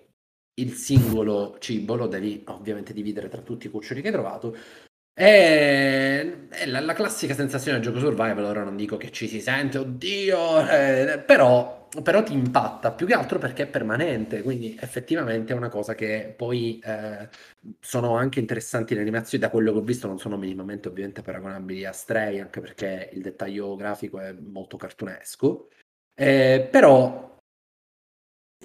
[0.62, 4.56] il singolo cibo lo devi ovviamente dividere tra tutti i cuccioli che hai trovato,
[5.14, 6.26] è
[6.68, 10.68] la, la, classica sensazione del gioco survival, ora non dico che ci si sente, oddio,
[10.70, 15.70] eh, però però ti impatta più che altro perché è permanente, quindi effettivamente è una
[15.70, 17.28] cosa che poi eh,
[17.80, 21.86] sono anche interessanti le animazioni, da quello che ho visto non sono minimamente ovviamente paragonabili
[21.86, 25.70] a Stray, anche perché il dettaglio grafico è molto cartunesco,
[26.16, 27.29] eh, però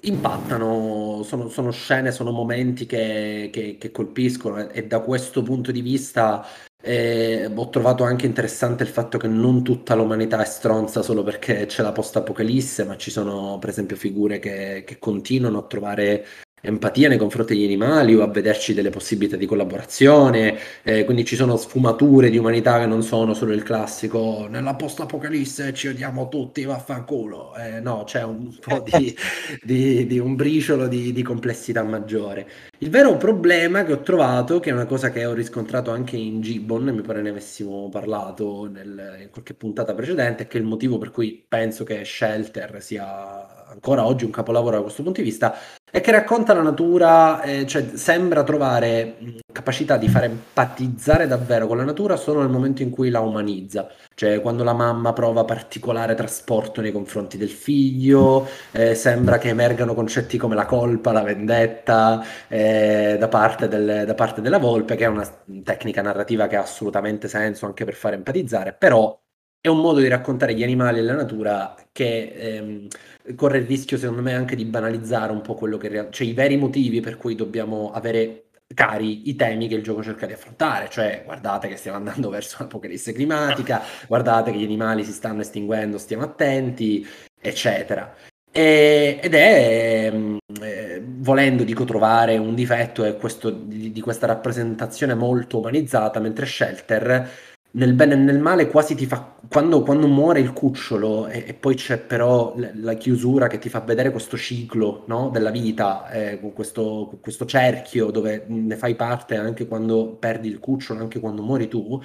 [0.07, 5.81] impattano, sono, sono, scene, sono momenti che, che, che colpiscono e, da questo punto di
[5.81, 6.45] vista
[6.81, 11.65] e ho trovato anche interessante il fatto che non tutta l'umanità è stronza solo perché
[11.65, 16.25] c'è la post-apocalisse, ma ci sono per esempio figure che, che continuano a trovare
[16.65, 21.35] empatia nei confronti degli animali o a vederci delle possibilità di collaborazione, eh, quindi ci
[21.35, 26.63] sono sfumature di umanità che non sono solo il classico nella post-apocalisse ci odiamo tutti,
[26.63, 27.55] vaffanculo.
[27.55, 29.15] Eh, no, c'è un po' di,
[29.61, 32.47] di, di un briciolo di, di, complessità maggiore.
[32.79, 36.41] Il vero problema che ho trovato, che è una cosa che ho riscontrato anche in
[36.41, 40.97] Gibbon, mi pare ne avessimo parlato nel, in qualche puntata precedente, è che il motivo
[40.97, 43.44] per cui penso che Shelter sia
[43.75, 45.55] ancora oggi un capolavoro da questo punto di vista,
[45.91, 49.17] è che racconta la natura, eh, cioè sembra trovare
[49.51, 53.87] capacità di far empatizzare davvero con la natura solo nel momento in cui la umanizza,
[54.13, 59.93] cioè quando la mamma prova particolare trasporto nei confronti del figlio, eh, sembra che emergano
[59.93, 65.05] concetti come la colpa, la vendetta eh, da, parte del, da parte della volpe, che
[65.05, 65.27] è una
[65.63, 69.17] tecnica narrativa che ha assolutamente senso anche per far empatizzare, però
[69.65, 72.87] è un modo di raccontare gli animali e la natura che ehm,
[73.35, 76.33] corre il rischio, secondo me, anche di banalizzare un po' quello che real- cioè i
[76.33, 80.87] veri motivi per cui dobbiamo avere cari i temi che il gioco cerca di affrontare,
[80.89, 85.97] cioè guardate che stiamo andando verso un'apocalisse climatica, guardate che gli animali si stanno estinguendo,
[85.97, 87.03] stiamo attenti,
[87.41, 88.13] eccetera.
[88.51, 95.15] E, ed è, ehm, eh, volendo, dico, trovare un difetto questo, di, di questa rappresentazione
[95.15, 100.39] molto umanizzata, mentre Shelter nel bene e nel male quasi ti fa quando, quando muore
[100.39, 105.03] il cucciolo e, e, poi c'è però la chiusura che ti fa vedere questo ciclo
[105.07, 110.59] no, della vita eh, questo, questo, cerchio dove ne fai parte anche quando perdi il
[110.59, 112.01] cucciolo anche quando muori tu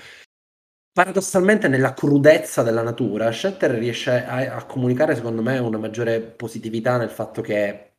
[0.93, 6.97] paradossalmente nella crudezza della natura Shatter riesce a, a comunicare secondo me una maggiore positività
[6.97, 7.91] nel fatto che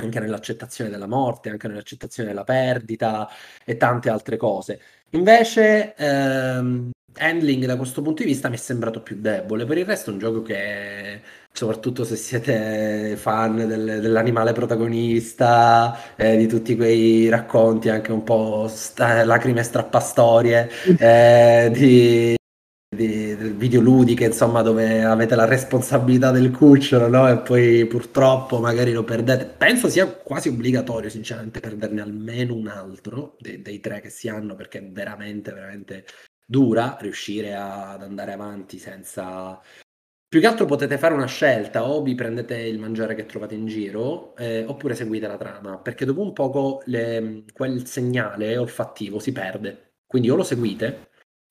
[0.00, 3.28] anche nell'accettazione della morte, anche nell'accettazione della perdita
[3.64, 4.80] e tante altre cose.
[5.10, 6.90] Invece, ehm,
[7.20, 9.64] handling da questo punto di vista mi è sembrato più debole.
[9.64, 16.36] Per il resto è un gioco che, soprattutto se siete fan del, dell'animale protagonista, eh,
[16.36, 22.36] di tutti quei racconti anche un po' sta- lacrime strappastorie, eh, di,
[22.98, 27.28] di, videoludiche, insomma, dove avete la responsabilità del cucciolo, no?
[27.28, 29.46] E poi purtroppo magari lo perdete.
[29.46, 34.54] Penso sia quasi obbligatorio, sinceramente, perderne almeno un altro dei, dei tre che si hanno,
[34.56, 36.04] perché è veramente, veramente
[36.44, 39.60] dura riuscire a, ad andare avanti senza...
[40.28, 43.64] Più che altro potete fare una scelta, o vi prendete il mangiare che trovate in
[43.66, 49.32] giro, eh, oppure seguite la trama, perché dopo un poco le, quel segnale olfattivo si
[49.32, 49.94] perde.
[50.06, 51.07] Quindi o lo seguite,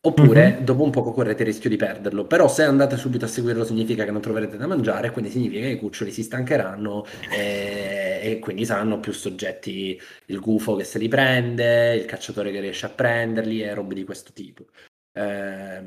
[0.08, 0.64] Oppure mm-hmm.
[0.64, 2.26] dopo un poco correte il rischio di perderlo.
[2.26, 5.74] Però se andate subito a seguirlo significa che non troverete da mangiare, quindi significa che
[5.74, 11.10] i cuccioli si stancheranno e, e quindi saranno più soggetti il gufo che se li
[11.10, 14.66] prende, il cacciatore che riesce a prenderli e robe di questo tipo.
[15.12, 15.84] Eh,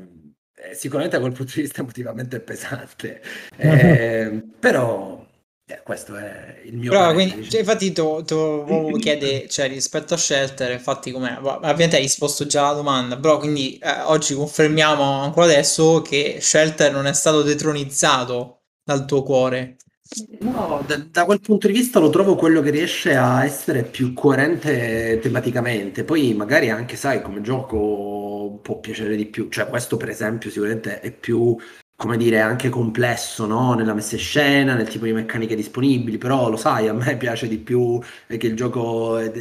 [0.73, 3.21] sicuramente da quel punto di vista emotivamente è pesante,
[3.57, 5.20] eh, però
[5.71, 10.17] eh, questo è il mio Però, quindi, cioè, infatti, tu, tu chiede, cioè, rispetto a
[10.17, 15.45] Shelter, infatti, come ovviamente hai risposto già alla domanda, però quindi eh, oggi confermiamo ancora
[15.45, 19.77] adesso che Shelter non è stato detronizzato dal tuo cuore.
[20.39, 24.13] No, da, da, quel punto di vista lo trovo quello che riesce a essere più
[24.13, 26.03] coerente tematicamente.
[26.03, 29.47] Poi magari anche, sai, come gioco può piacere di più.
[29.49, 31.55] Cioè, questo per esempio sicuramente è più
[32.01, 33.75] come dire, anche complesso no?
[33.75, 37.47] nella messa in scena, nel tipo di meccaniche disponibili, però lo sai, a me piace
[37.47, 39.31] di più che il gioco eh,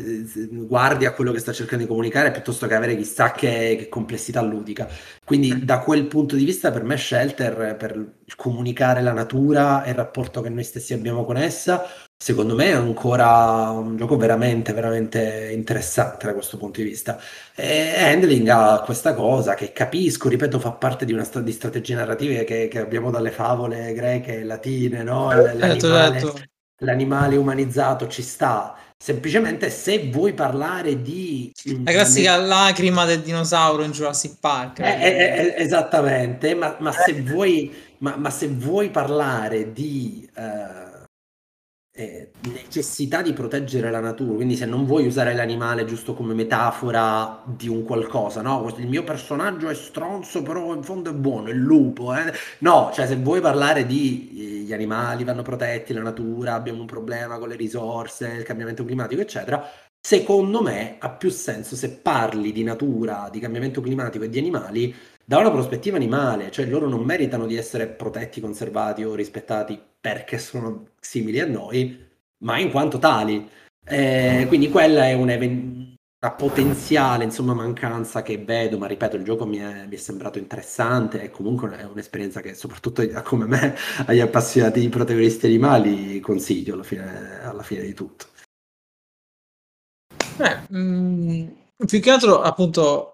[0.50, 4.42] guardi a quello che sta cercando di comunicare piuttosto che avere chissà che, che complessità
[4.42, 4.86] ludica.
[5.24, 5.58] Quindi mm.
[5.62, 10.42] da quel punto di vista per me Shelter, per comunicare la natura e il rapporto
[10.42, 11.82] che noi stessi abbiamo con essa,
[12.22, 17.18] secondo me è ancora un gioco veramente, veramente interessante da questo punto di vista.
[17.54, 21.94] E Handling ha questa cosa che capisco, ripeto, fa parte di una st- di strategie
[21.94, 25.30] narrative che, che, abbiamo dalle favole greche e latine, no?
[25.30, 26.42] Certo, l'animale, certo.
[26.80, 28.76] l'animale umanizzato ci sta.
[28.98, 31.50] Semplicemente se vuoi parlare di...
[31.84, 32.46] La classica ne...
[32.48, 34.80] lacrima del dinosauro in Jurassic Park.
[34.80, 40.28] Eh, eh, eh, esattamente, ma, ma, se vuoi, ma, ma, se vuoi parlare di...
[40.36, 40.89] Uh,
[42.00, 47.42] eh, necessità di proteggere la natura, quindi se non vuoi usare l'animale giusto come metafora
[47.44, 48.72] di un qualcosa, no?
[48.78, 52.32] Il mio personaggio è stronzo, però in fondo è buono, è il lupo, eh?
[52.60, 56.86] No, cioè se vuoi parlare di eh, gli animali vanno protetti, la natura, abbiamo un
[56.86, 59.62] problema con le risorse, il cambiamento climatico, eccetera,
[60.00, 64.94] secondo me ha più senso se parli di natura, di cambiamento climatico e di animali
[65.30, 70.38] da una prospettiva animale, cioè loro non meritano di essere protetti, conservati o rispettati perché
[70.38, 72.04] sono simili a noi,
[72.38, 73.48] ma in quanto tali.
[73.84, 79.46] Eh, quindi quella è una, una potenziale insomma, mancanza che vedo, ma ripeto, il gioco
[79.46, 83.76] mi è, mi è sembrato interessante e comunque è un'esperienza che soprattutto come me,
[84.06, 88.26] agli appassionati di protagonisti animali, consiglio alla fine, alla fine di tutto.
[90.38, 91.48] Beh, mh, mm,
[91.86, 93.09] più che altro appunto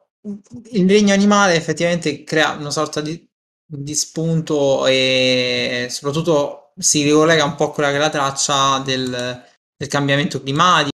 [0.72, 3.29] il regno animale effettivamente crea una sorta di,
[3.64, 9.45] di spunto e soprattutto si ricollega un po' a quella che è la traccia del,
[9.77, 10.91] del cambiamento climatico,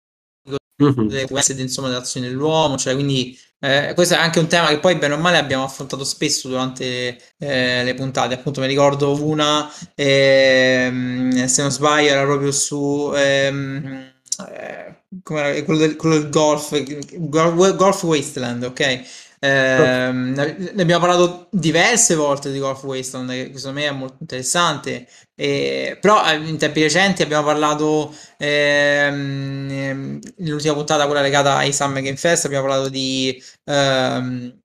[0.83, 1.07] mm-hmm.
[1.07, 4.95] delle conseguenze insomma, dell'azione dell'uomo, cioè quindi eh, questo è anche un tema che poi
[4.97, 11.45] bene o male abbiamo affrontato spesso durante eh, le puntate, appunto mi ricordo una, ehm,
[11.45, 13.11] se non sbaglio era proprio su...
[13.15, 14.09] Ehm,
[14.49, 19.03] eh, come quello del, quello del golf, golf Wasteland, ok?
[19.43, 25.07] Eh, ne abbiamo parlato diverse volte di Golf Wasteland, che secondo me è molto interessante.
[25.35, 32.17] Eh, però in tempi recenti abbiamo parlato ehm, nell'ultima puntata, quella legata ai Summer Game
[32.17, 34.59] Fest, abbiamo parlato di ehm,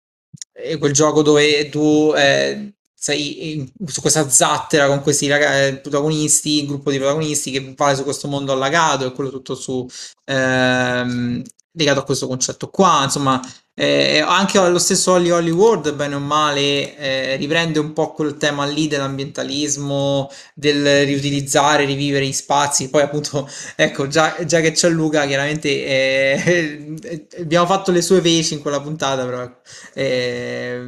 [0.79, 6.91] quel gioco dove tu eh, sei su questa zattera con questi ragazzi, protagonisti, il gruppo
[6.91, 9.87] di protagonisti che va su questo mondo allagato e quello tutto su
[10.25, 11.43] ehm,
[11.73, 13.41] legato a questo concetto qua, insomma,
[13.79, 18.65] eh, anche lo stesso Holly Hollywood, bene o male, eh, riprende un po' quel tema
[18.65, 22.89] lì dell'ambientalismo, del riutilizzare, rivivere gli spazi.
[22.89, 23.47] Poi, appunto,
[23.77, 26.95] ecco, già, già che c'è Luca, chiaramente eh,
[27.39, 29.47] abbiamo fatto le sue veci in quella puntata, però
[29.93, 30.81] eh,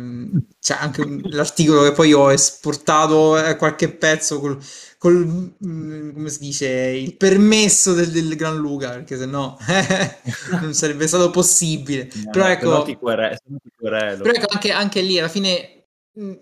[0.58, 4.58] c'è anche l'articolo che poi ho esportato eh, qualche pezzo col
[4.98, 9.56] col, mm, come si dice, il permesso del, del Gran Luca, perché se no
[10.60, 12.10] non sarebbe stato possibile.
[12.24, 15.86] No, però ecco, quere- ti però ecco anche, anche lì alla fine
[16.18, 16.32] mm,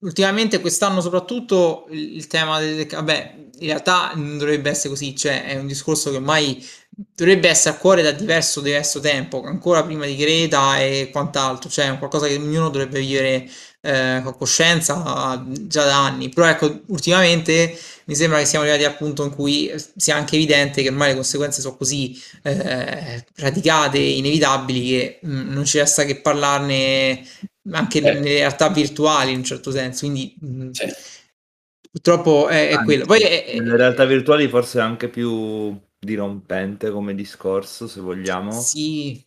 [0.00, 5.58] ultimamente quest'anno soprattutto il, tema del vabbè in realtà non dovrebbe essere così cioè è
[5.58, 10.16] un discorso che ormai dovrebbe essere a cuore da diverso diverso tempo ancora prima di
[10.16, 13.48] Greta e quant'altro cioè è qualcosa che ognuno dovrebbe vivere
[13.84, 18.96] eh, con coscienza già da anni, però ecco, ultimamente mi sembra che siamo arrivati al
[18.96, 24.88] punto in cui sia anche evidente che ormai le conseguenze sono così eh, radicate, inevitabili,
[24.88, 27.26] che mh, mm, non ci resta che parlarne
[27.72, 28.02] anche eh.
[28.02, 30.86] nelle realtà virtuali in un certo senso, quindi mm, sì.
[31.90, 33.04] purtroppo è, è quello.
[33.04, 38.52] Poi è, nelle realtà virtuali forse è anche più dirompente come discorso, se vogliamo.
[38.52, 39.24] Sì.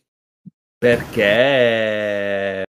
[0.78, 2.65] Perché,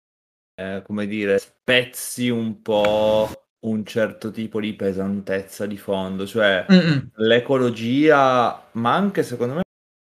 [0.58, 3.30] eh, come dire, spezzi un po'
[3.60, 7.10] un certo tipo di pesantezza di fondo, cioè Mm-mm.
[7.16, 9.62] l'ecologia, ma anche secondo me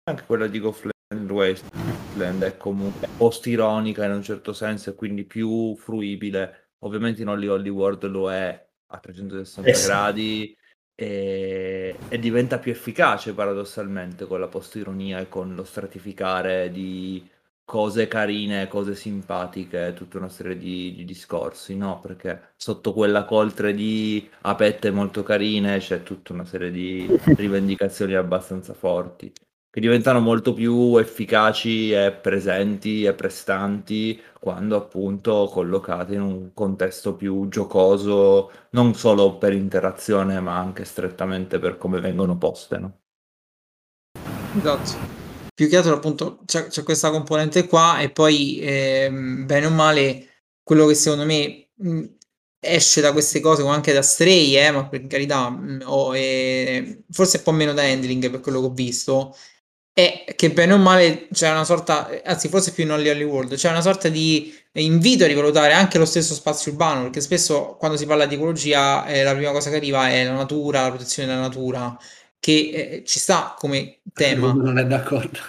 [0.09, 5.73] anche quella di Goffland Wasteland è comunque post-ironica in un certo senso e quindi più
[5.77, 6.71] fruibile.
[6.79, 9.85] Ovviamente in Holly Holly World lo è a 360 eh sì.
[9.85, 10.57] gradi
[10.95, 17.25] e, e, diventa più efficace paradossalmente con la post-ironia e con lo stratificare di
[17.71, 22.01] cose carine, cose simpatiche, tutta una serie di, di discorsi, no?
[22.01, 27.07] Perché sotto quella coltre di apette molto carine c'è tutta una serie di
[27.37, 29.31] rivendicazioni abbastanza forti
[29.69, 37.15] che diventano molto più efficaci e presenti e prestanti quando appunto collocate in un contesto
[37.15, 42.77] più giocoso, non solo per interazione, ma anche strettamente per come vengono poste.
[42.79, 42.99] No?
[44.57, 45.20] Esatto
[45.61, 50.47] più che altro appunto c'è, c'è questa componente qua e poi ehm, bene o male
[50.63, 52.03] quello che secondo me mh,
[52.59, 57.03] esce da queste cose come anche da Stray eh, ma per carità mh, o, eh,
[57.11, 59.35] forse un po' meno da Handling per quello che ho visto
[59.93, 63.69] è che bene o male c'è una sorta anzi forse più in Holly World c'è
[63.69, 68.07] una sorta di invito a rivalutare anche lo stesso spazio urbano perché spesso quando si
[68.07, 71.41] parla di ecologia eh, la prima cosa che arriva è la natura la protezione della
[71.41, 71.95] natura
[72.41, 74.51] che eh, ci sta come tema.
[74.51, 75.39] Non è d'accordo.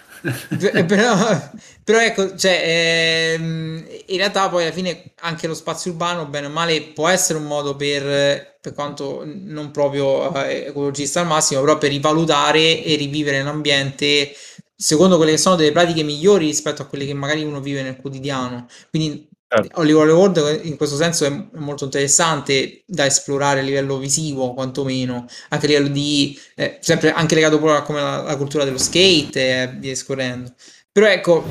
[0.86, 1.50] però,
[1.82, 6.50] però, ecco, cioè, ehm, in realtà poi alla fine anche lo spazio urbano, bene o
[6.50, 11.78] male, può essere un modo per, per quanto non proprio eh, ecologista al massimo, però
[11.78, 14.32] per rivalutare e rivivere l'ambiente
[14.76, 17.96] secondo quelle che sono delle pratiche migliori rispetto a quelle che magari uno vive nel
[17.96, 18.66] quotidiano.
[18.90, 19.82] Quindi Certo.
[19.82, 25.68] World in questo senso è molto interessante da esplorare a livello visivo, quantomeno, anche a
[25.68, 29.68] livello di, eh, sempre anche legato proprio a come la, la cultura dello skate e
[29.78, 30.54] via scorrendo.
[30.90, 31.44] Però ecco,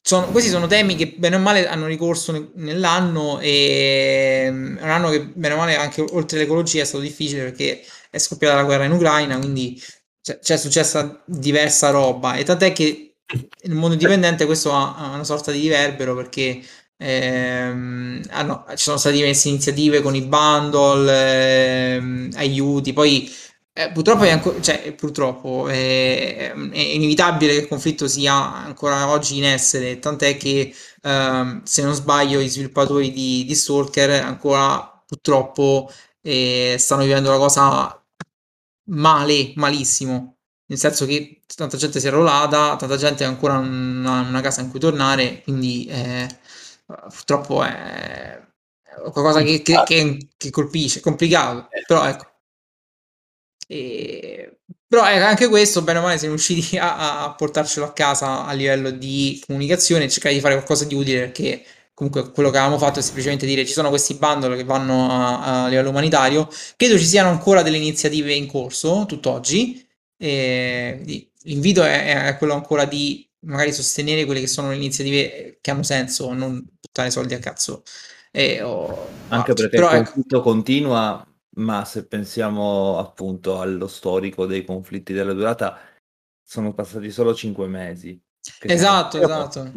[0.00, 4.90] sono, questi sono temi che bene o male hanno ricorso nell'anno e mm, è un
[4.90, 8.62] anno che bene o male anche oltre l'ecologia è stato difficile perché è scoppiata la
[8.62, 9.82] guerra in Ucraina, quindi
[10.22, 13.16] c'è, c'è successa diversa roba e tant'è che
[13.64, 16.62] nel mondo indipendente questo ha, ha una sorta di riverbero perché
[16.98, 23.30] Ehm, hanno, ci sono state diverse iniziative con i bundle, ehm, aiuti, poi
[23.78, 28.32] eh, purtroppo, è, anco, cioè, purtroppo è, è, inevitabile che il conflitto sia
[28.64, 34.10] ancora oggi in essere, tant'è che ehm, se non sbaglio i sviluppatori di, di Stalker
[34.24, 35.90] ancora purtroppo
[36.22, 38.02] eh, stanno vivendo la cosa
[38.84, 44.20] male, malissimo, nel senso che tanta gente si è arruolata, tanta gente ha ancora una,
[44.20, 45.86] una casa in cui tornare, quindi...
[45.86, 46.28] Eh,
[46.86, 48.40] purtroppo è
[49.10, 51.82] qualcosa che, che, che, che colpisce, complicato, eh.
[51.86, 52.26] però ecco.
[53.66, 54.58] E...
[54.88, 58.52] Però ecco, anche questo, bene o male, siamo riusciti a, a, portarcelo a casa a
[58.52, 62.78] livello di comunicazione e cercare di fare qualcosa di utile perché comunque quello che avevamo
[62.78, 66.98] fatto è semplicemente dire ci sono questi bundle che vanno a, a livello umanitario, credo
[66.98, 69.84] ci siano ancora delle iniziative in corso tutt'oggi
[70.16, 75.70] e l'invito è, è quello ancora di magari sostenere quelle che sono le iniziative che
[75.70, 76.64] hanno senso, non
[76.96, 77.82] buttare soldi a cazzo.
[78.30, 80.44] E, oh, Anche perché Però, il ecco conflitto ecco...
[80.44, 81.26] continua,
[81.56, 85.78] ma se pensiamo appunto allo storico dei conflitti della durata,
[86.42, 88.18] sono passati solo cinque mesi.
[88.60, 89.72] Esatto, esatto.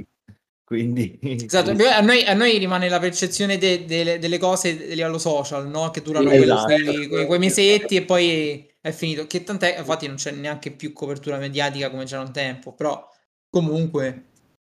[0.63, 1.71] Quindi esatto.
[1.89, 5.89] a, noi, a, noi, rimane la percezione de, de, delle cose a livello social, no?
[5.89, 6.65] che durano esatto.
[6.65, 9.25] quei, quei, quei mesetti e poi è finito.
[9.25, 13.09] Che tant'è, infatti, non c'è neanche più copertura mediatica come c'era un tempo, però
[13.51, 14.28] Comunque,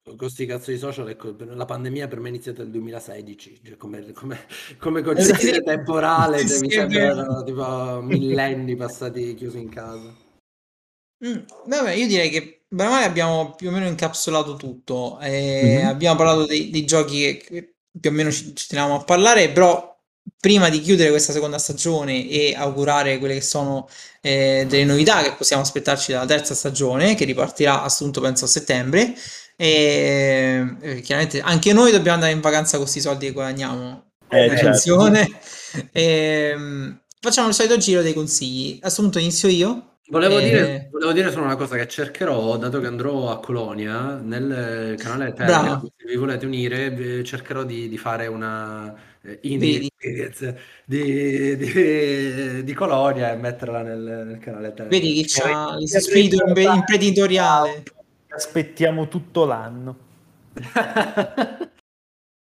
[0.10, 3.78] con questi cazzo di social, ecco, la pandemia per me è iniziata nel 2016, cioè
[3.78, 4.39] come, come,
[4.80, 5.64] come concetto sì, sì.
[5.64, 10.12] temporale, sì, mi sembra tipo millenni passati chiusi in casa.
[11.26, 11.38] Mm,
[11.68, 15.20] vabbè, io direi che veramente abbiamo più o meno incapsulato tutto.
[15.20, 15.88] Eh, mm-hmm.
[15.88, 19.51] Abbiamo parlato dei, dei giochi che, che, più o meno ci, ci teniamo a parlare,
[19.51, 19.95] però
[20.39, 23.88] prima di chiudere questa seconda stagione e augurare quelle che sono
[24.22, 29.14] eh, delle novità che possiamo aspettarci dalla terza stagione, che ripartirà assunto penso a settembre.
[29.62, 34.12] E eh, chiaramente anche noi dobbiamo andare in vacanza con questi soldi che guadagniamo.
[34.30, 35.12] Eh, certo.
[35.91, 36.01] e,
[36.53, 38.80] ehm, facciamo il solito giro dei consigli.
[38.82, 39.97] Assunto, inizio io.
[40.07, 40.43] Volevo, e...
[40.43, 45.34] dire, volevo, dire, solo una cosa che cercherò, dato che andrò a Colonia, nel canale
[45.34, 52.74] Telegram, se vi volete unire, cercherò di, di fare una eh, experience di, di, di,
[52.74, 54.88] Colonia e metterla nel, nel canale Telegram.
[54.88, 57.84] Vedi che c'ha il spirito imprenditoriale.
[58.32, 59.97] Aspettiamo tutto l'anno.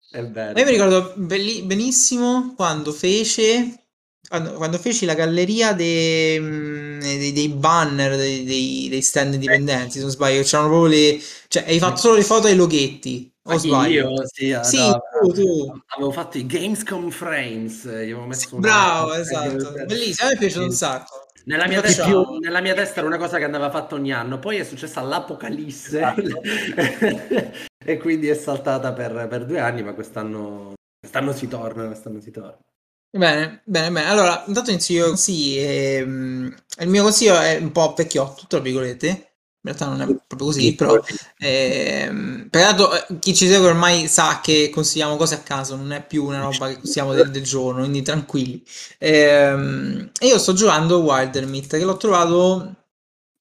[0.10, 0.54] È vero.
[0.54, 3.86] Ma io mi ricordo benissimo quando fece
[4.28, 9.94] quando, quando feci la galleria dei, mm, dei- dei banner dei, dei- dei stand indipendenti,
[9.94, 13.58] se non sbaglio, c'erano proprio le, cioè hai fatto solo le foto ai loghetti, o
[13.58, 14.10] sbaglio?
[14.10, 15.82] io, sì, Sì, no, tu, tu.
[15.88, 18.62] avevo fatto i Gamescom Frames, gli avevo messo una...
[18.68, 21.25] Bravo, esatto, bellissimo, a me è piaciuto un sacco.
[21.46, 24.40] Nella mia, testa, facciamo- nella mia testa era una cosa che andava fatta ogni anno,
[24.40, 26.42] poi è successa l'apocalisse Esatto.
[27.86, 32.32] e quindi è saltata per, per due anni, ma quest'anno, quest'anno si torna, quest'anno si
[32.32, 32.58] torna.
[33.16, 34.10] Bene, bene, bene.
[34.10, 39.35] Allora, intanto inizio io, sì, ehm, il mio consiglio è un po' vecchiotto, tra virgolette.
[39.66, 41.04] In realtà non è proprio così, però
[41.40, 46.06] ehm, peraltro eh, chi ci segue ormai sa che consigliamo cose a caso, non è
[46.06, 48.64] più una roba che consigliamo del, del giorno, quindi tranquilli.
[49.00, 52.76] Ehm, e io sto giocando Wildermyth, che l'ho trovato,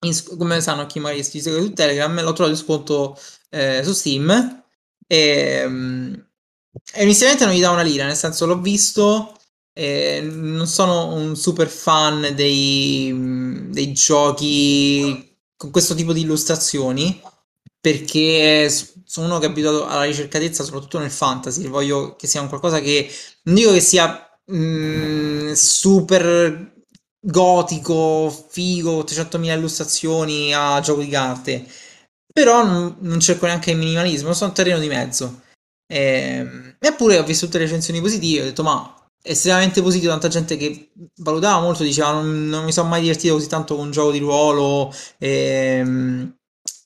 [0.07, 3.19] in come sanno chi magari ci segue su Telegram, l'ho trovato in sconto
[3.51, 4.65] eh, su Steam.
[5.07, 5.69] E,
[6.95, 9.37] e inizialmente non gli dà una lira, nel senso l'ho visto,
[9.75, 13.13] eh, non sono un super fan dei,
[13.69, 17.21] dei giochi con questo tipo di illustrazioni,
[17.81, 18.69] perché
[19.05, 22.81] sono uno che è abituato alla ricercatezza, soprattutto nel fantasy, voglio che sia un qualcosa
[22.81, 23.09] che,
[23.45, 26.73] non dico che sia mm, super
[27.21, 31.67] gotico, figo, 300.000 illustrazioni a gioco di carte,
[32.33, 35.43] però non, non cerco neanche il minimalismo, sono un terreno di mezzo.
[35.87, 40.57] Ehm, Eppure ho visto tutte le recensioni positive, ho detto ma estremamente positivo, tanta gente
[40.57, 44.13] che valutava molto, diceva non, non mi sono mai divertito così tanto con un gioco
[44.13, 46.37] di ruolo, ehm,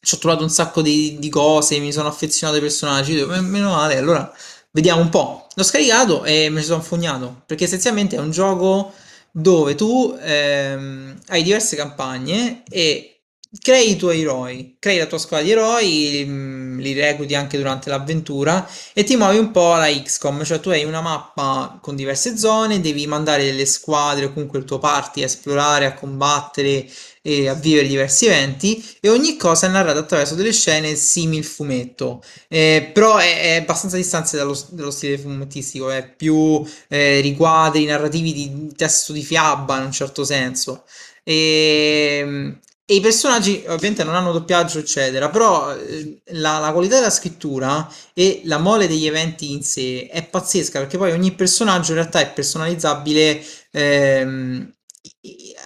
[0.01, 3.41] ci ho trovato un sacco di, di cose, mi sono affezionato ai personaggi, dico, "Eh,
[3.41, 4.33] meno male, allora
[4.71, 5.47] vediamo un po'.
[5.55, 8.93] L'ho scaricato e me ci sono fognato, perché essenzialmente è un gioco
[9.33, 13.18] dove tu ehm, hai diverse campagne e
[13.63, 17.89] crei i tuoi eroi, crei la tua squadra di eroi, mm, li recluti anche durante
[17.89, 22.37] l'avventura e ti muovi un po' alla XCOM, cioè tu hai una mappa con diverse
[22.37, 26.87] zone, devi mandare delle squadre o comunque il tuo party a esplorare, a combattere
[27.23, 32.23] e a vivere diversi eventi e ogni cosa è narrata attraverso delle scene simil fumetto.
[32.49, 38.33] Eh, però è, è abbastanza distante dallo, dallo stile fumettistico, è più eh, riquadri narrativi
[38.33, 40.85] di testo di fiaba in un certo senso.
[41.25, 42.59] E,
[42.91, 47.87] e i personaggi ovviamente non hanno doppiaggio, eccetera, però eh, la, la qualità della scrittura
[48.15, 52.21] e la mole degli eventi in sé è pazzesca perché poi ogni personaggio in realtà
[52.21, 54.73] è personalizzabile, ehm,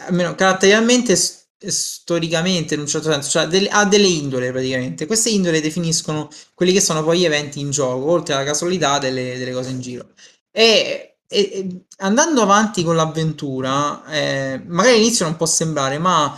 [0.06, 1.16] almeno caratterialmente.
[1.16, 5.06] s- Storicamente, in un certo senso, cioè del- ha delle indole praticamente.
[5.06, 9.38] Queste indole definiscono quelli che sono poi gli eventi in gioco, oltre alla casualità delle,
[9.38, 10.08] delle cose in giro.
[10.50, 16.36] E- e andando avanti con l'avventura, eh, magari all'inizio non può sembrare, ma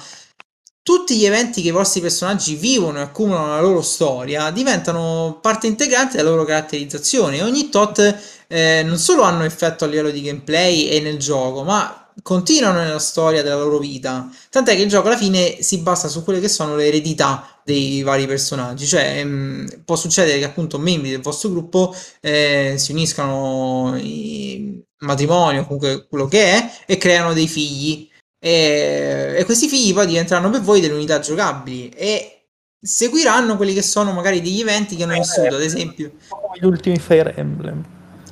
[0.84, 5.66] tutti gli eventi che i vostri personaggi vivono e accumulano la loro storia diventano parte
[5.66, 7.42] integrante della loro caratterizzazione.
[7.42, 8.00] Ogni tot
[8.46, 12.98] eh, non solo hanno effetto a livello di gameplay e nel gioco, ma continuano nella
[12.98, 14.28] storia della loro vita.
[14.50, 18.02] Tant'è che il gioco alla fine si basa su quelle che sono le eredità dei
[18.02, 18.86] vari personaggi.
[18.86, 25.64] Cioè, mh, può succedere che appunto membri del vostro gruppo eh, si uniscano in matrimonio,
[25.64, 28.12] comunque quello che è, e creano dei figli.
[28.44, 33.80] E, e questi figli poi diventeranno per voi delle unità giocabili e seguiranno quelli che
[33.80, 36.12] sono magari degli eventi che hanno vissuto, ad esempio.
[36.60, 37.82] Gli ultimi Fire Emblem.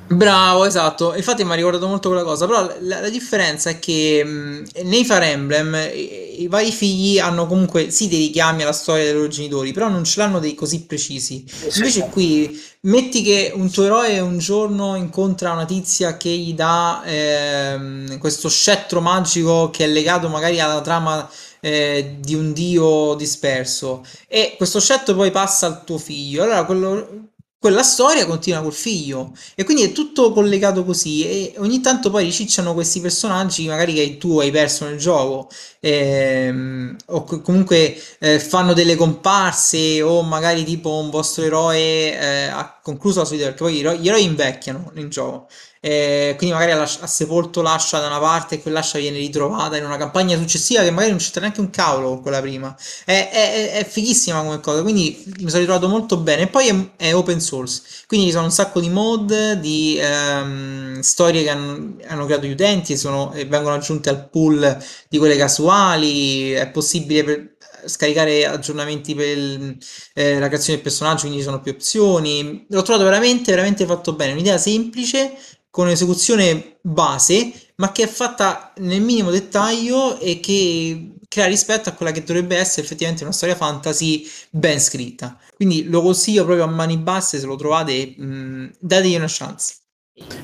[0.07, 1.15] Bravo, esatto.
[1.15, 2.47] Infatti mi ha ricordato molto quella cosa.
[2.47, 7.47] Però la, la differenza è che mh, nei Fire Emblem i, i vari figli hanno
[7.47, 10.85] comunque sì dei richiami alla storia dei loro genitori, però non ce l'hanno dei così
[10.85, 11.45] precisi.
[11.77, 17.03] Invece qui metti che un tuo eroe un giorno incontra una tizia che gli dà
[17.07, 21.27] ehm, questo scettro magico che è legato magari alla trama
[21.61, 26.43] eh, di un dio disperso e questo scettro poi passa al tuo figlio.
[26.43, 27.31] Allora quello-
[27.63, 29.33] quella storia continua col figlio.
[29.55, 31.25] E quindi è tutto collegato così.
[31.25, 35.49] E ogni tanto poi ricicciano questi personaggi magari che tu hai perso nel gioco.
[35.79, 42.45] Ehm, o co- comunque eh, fanno delle comparse o magari tipo un vostro eroe eh,
[42.47, 45.47] ha concluso la sua vita perché poi gli eroi invecchiano nel gioco
[45.85, 49.97] eh, quindi magari ha, sepolto l'ascia da una parte e quell'ascia viene ritrovata in una
[49.97, 52.75] campagna successiva che magari non c'entra neanche un cavolo con quella prima
[53.05, 56.43] è, è- è fighissima come cosa, quindi mi sono ritrovato molto bene.
[56.43, 61.01] E poi è, è open source, quindi ci sono un sacco di mod, di ehm,
[61.01, 64.77] storie che hanno, hanno creato gli utenti e, sono- e vengono aggiunte al pool
[65.09, 66.53] di quelle casuali.
[66.53, 67.51] È possibile per-
[67.85, 69.77] scaricare aggiornamenti per
[70.15, 72.67] eh, la creazione del personaggio, quindi ci sono più opzioni.
[72.69, 74.33] L'ho trovato veramente, veramente fatto bene.
[74.33, 75.35] Un'idea semplice,
[75.73, 81.93] con un'esecuzione base, ma che è fatta nel minimo dettaglio e che crea rispetto a
[81.93, 85.39] quella che dovrebbe essere effettivamente una storia fantasy ben scritta.
[85.55, 89.77] Quindi lo consiglio proprio a mani basse se lo trovate, mh, mm, dategli una chance.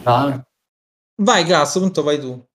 [0.04, 0.42] Ah.
[1.16, 2.48] Vai, Gra, a questo punto vai tu.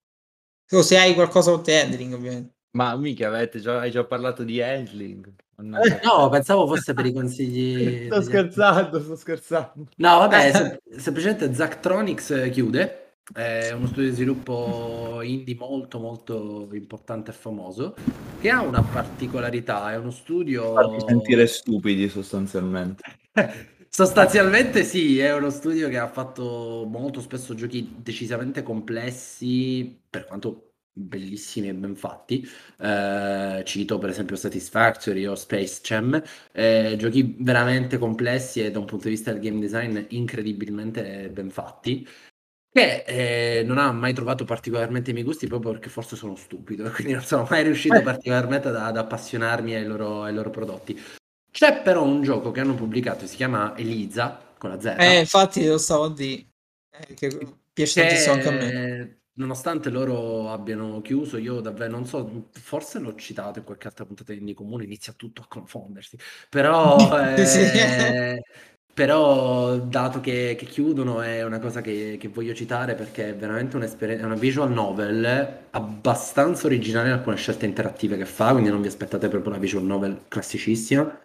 [0.71, 2.55] O se hai qualcosa con te handling, ovviamente.
[2.71, 5.31] Ma mica avete già, hai già parlato di handling.
[5.57, 8.05] Eh, no, pensavo fosse per i consigli.
[8.11, 9.87] sto scherzando, sto scherzando.
[9.97, 12.99] No, vabbè, sem- semplicemente Zactronics chiude.
[13.33, 17.95] È uno studio di sviluppo indie molto molto importante e famoso
[18.41, 20.73] che ha una particolarità, è uno studio...
[20.73, 23.01] Farti sentire stupidi sostanzialmente.
[23.87, 30.72] sostanzialmente sì, è uno studio che ha fatto molto spesso giochi decisamente complessi, per quanto
[30.93, 32.47] bellissimi e ben fatti.
[32.79, 36.21] Eh, cito per esempio Satisfactory o Space Jam,
[36.51, 41.49] eh, giochi veramente complessi e da un punto di vista del game design incredibilmente ben
[41.49, 42.07] fatti.
[42.73, 46.89] Che eh, non ha mai trovato particolarmente i miei gusti proprio perché forse sono stupido,
[46.89, 48.01] quindi non sono mai riuscito eh.
[48.01, 50.99] particolarmente ad, ad appassionarmi ai loro, ai loro prodotti.
[51.51, 54.95] C'è però un gioco che hanno pubblicato, si chiama Elisa, con la Z.
[54.97, 56.47] Eh, infatti lo stavo a dire,
[56.89, 57.29] eh, che
[57.71, 63.15] piace tantissimo anche a me Nonostante loro abbiano chiuso, io davvero non so, forse l'ho
[63.15, 66.17] citato in qualche altra puntata di Comune, inizia tutto a confondersi,
[66.49, 66.97] però,
[67.35, 68.43] eh,
[68.93, 73.75] però dato che, che, chiudono è una cosa che, che voglio citare perché è veramente
[73.75, 79.29] una visual novel abbastanza originale in alcune scelte interattive che fa, quindi non vi aspettate
[79.29, 81.22] proprio una visual novel classicissima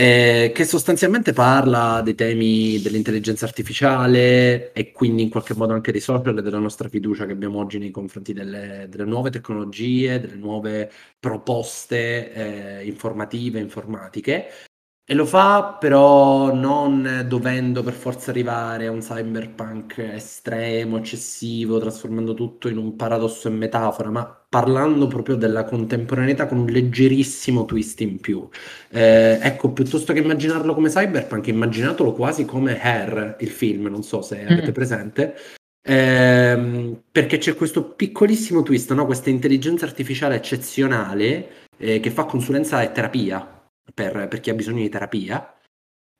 [0.00, 6.00] eh, che sostanzialmente parla dei temi dell'intelligenza artificiale e quindi in qualche modo anche dei
[6.00, 10.88] social della nostra fiducia che abbiamo oggi nei confronti delle, delle nuove tecnologie, delle nuove
[11.18, 12.32] proposte
[12.80, 14.67] eh, informative, informatiche.
[15.10, 22.34] E lo fa però non dovendo per forza arrivare a un cyberpunk estremo, eccessivo, trasformando
[22.34, 28.02] tutto in un paradosso e metafora, ma parlando proprio della contemporaneità con un leggerissimo twist
[28.02, 28.46] in più.
[28.90, 34.20] Eh, ecco, piuttosto che immaginarlo come cyberpunk, immaginatelo quasi come Hair, il film, non so
[34.20, 34.74] se avete mm.
[34.74, 35.34] presente.
[35.80, 39.06] Eh, perché c'è questo piccolissimo twist, no?
[39.06, 41.48] questa intelligenza artificiale eccezionale
[41.78, 43.52] eh, che fa consulenza e terapia
[43.98, 45.52] per, per chi ha bisogno di terapia.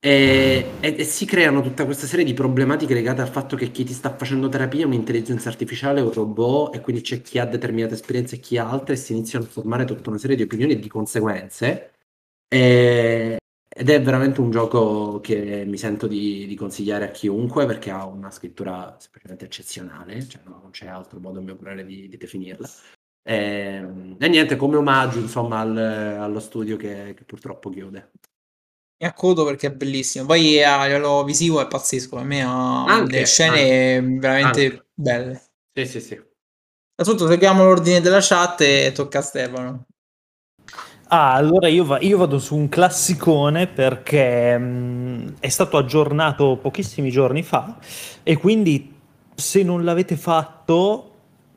[0.01, 3.85] E, e, e, si creano tutta questa serie di problematiche legate al fatto che chi
[3.85, 7.95] ti sta facendo terapia è un'intelligenza artificiale, un robot, e quindi c'è chi ha determinate
[7.95, 10.73] esperienze e chi ha altre, e si iniziano a formare tutta una serie di opinioni
[10.73, 11.93] e di conseguenze.
[12.49, 17.91] E, ed è veramente un gioco che mi sento di, di, consigliare a chiunque perché
[17.91, 22.17] ha una scrittura semplicemente eccezionale, cioè non c'è altro modo a mio parere di, di
[22.17, 22.69] definirla.
[23.29, 28.13] E, ehm, e, niente, come omaggio insomma al, allo studio che, che, purtroppo chiude.
[29.01, 30.25] Mi accodo perché è bellissimo.
[30.25, 32.17] Poi a livello visivo è pazzesco.
[32.17, 34.87] A me ha anche, delle scene anche, veramente anche.
[34.95, 35.43] belle.
[35.75, 36.15] Sì, sì, sì.
[36.15, 39.85] Innanzitutto seguiamo l'ordine della chat e tocca a Stefano.
[41.09, 46.59] Ah, allora io, va- io vado su un classicone perché mh, mm, è stato aggiornato
[46.61, 47.79] pochissimi giorni fa
[48.23, 48.95] e quindi
[49.35, 51.13] se non l'avete fatto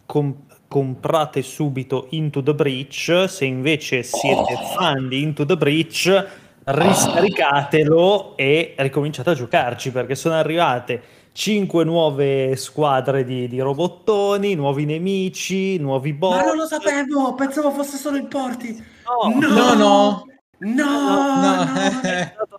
[0.06, 4.66] com- comprate subito Into the Breach, se invece siete oh.
[4.78, 6.28] fan di Into the Breach
[6.64, 11.02] riscaricatelo e ricominciate a giocarci perché sono arrivate
[11.34, 16.38] 5 nuove squadre di, di robottoni, nuovi nemici, nuovi boss.
[16.38, 18.82] Ma non lo sapevo, pensavo fosse solo il porti.
[19.04, 20.26] No, no, no.
[20.60, 21.64] No, no, no.
[21.66, 21.72] no.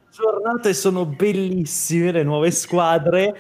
[0.06, 3.34] aggiornate sono bellissime le nuove squadre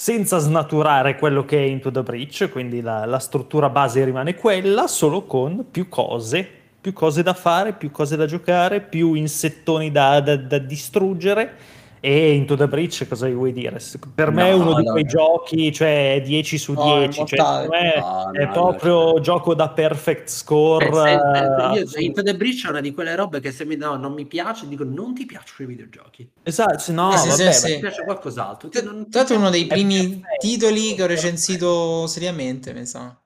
[0.00, 4.86] senza snaturare quello che è Into the Breach, quindi la, la, struttura base rimane quella,
[4.86, 6.48] solo con più cose,
[6.80, 11.52] più cose da fare, più cose da giocare, più insettoni da, da, da distruggere
[12.00, 13.80] e Into the Breach cosa vuoi dire?
[14.14, 15.08] Per me no, è uno no, di quei no.
[15.08, 20.86] giochi, cioè 10 su 10, cioè, no, è proprio no, gioco da perfect score.
[20.86, 24.12] Eh, se, io, Into the Breach è una di quelle robe che se mi, non
[24.12, 26.30] mi piace, dico non ti piacciono i videogiochi.
[26.42, 27.74] Esatto, no, eh, sì, vabbè, sì, sì.
[27.74, 28.68] mi piace qualcos'altro.
[28.68, 33.16] Tra l'altro è uno dei primi titoli che ho recensito seriamente, mi sa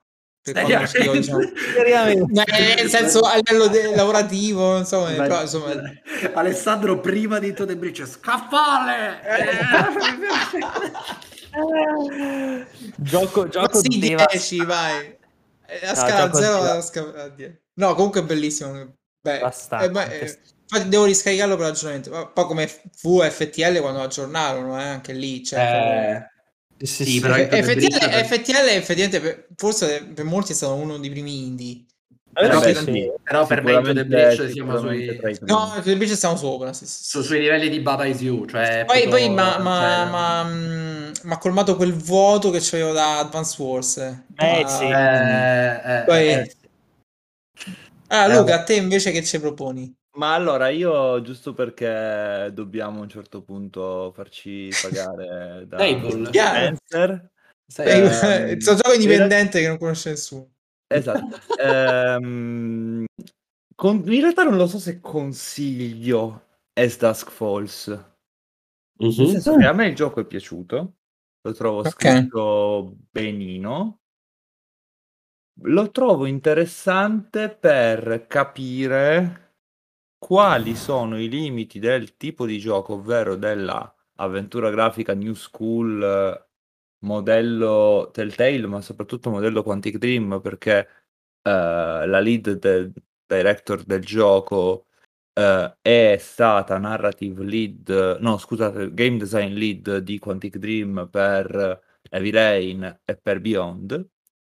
[0.42, 1.38] diciamo.
[2.28, 5.72] nel senso a livello de- lavorativo insomma, Beh, però, insomma...
[6.34, 9.20] Alessandro prima di Tote Bridge scaffale!
[12.96, 15.18] Gioco, gioco sì, 10 vai.
[15.82, 17.34] A no, scala 0 scala...
[17.74, 18.94] no comunque è bellissimo.
[19.20, 22.30] Beh, eh, beh, eh, infatti devo riscaricarlo per l'aggiornamento.
[22.32, 22.70] Poi come
[23.02, 26.31] VFTL quando aggiornarono eh, anche lì cioè, eh,
[26.78, 31.84] sì, sì, però FTL, FTL effettivamente forse per molti è stato uno dei primi indie.
[32.32, 33.12] Però, Beh, sì.
[33.22, 37.04] però per me Into the Breach siamo sui no the Breach siamo sopra sì, sì.
[37.04, 40.10] Su, sui livelli di Baba Is You cioè poi, poi ma, ma, cioè...
[40.10, 44.84] ma, mm, ma, colmato quel vuoto che c'avevo da Advance Wars eh, sì.
[44.84, 46.56] eh, eh, poi, eh,
[48.14, 49.90] Ah, Luca, a te invece che ci proponi?
[50.14, 56.32] Ma allora io, giusto perché dobbiamo a un certo punto farci pagare da Fable.
[56.32, 57.30] Spencer,
[57.66, 60.50] Sai, Eh, ehm, gioco indipendente che non conosce nessuno.
[60.86, 61.38] Esatto.
[61.62, 63.04] Ehm,
[63.74, 67.86] con- in realtà non lo so se consiglio As Dusk Falls.
[67.88, 69.26] Nel Mhm.
[69.26, 70.96] senso che a me il gioco è piaciuto,
[71.40, 71.90] lo trovo Ok.
[71.94, 73.98] scritto benino.
[75.64, 79.51] Lo trovo interessante per capire
[80.22, 86.46] quali sono i limiti del tipo di gioco, ovvero della avventura grafica new school, eh,
[87.00, 90.78] modello Telltale, ma soprattutto modello Quantic Dream, perché
[91.42, 91.50] eh,
[92.06, 92.92] la lead del
[93.26, 94.86] director del gioco
[95.32, 102.30] eh, è stata narrative lead, no scusate, game design lead di Quantic Dream per Heavy
[102.30, 104.08] Rain e per Beyond,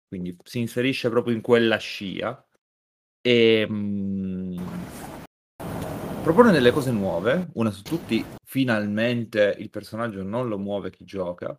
[0.07, 2.43] quindi si inserisce proprio in quella scia.
[3.21, 4.57] E mm,
[6.21, 11.57] propone delle cose nuove, una su tutti, finalmente il personaggio non lo muove chi gioca,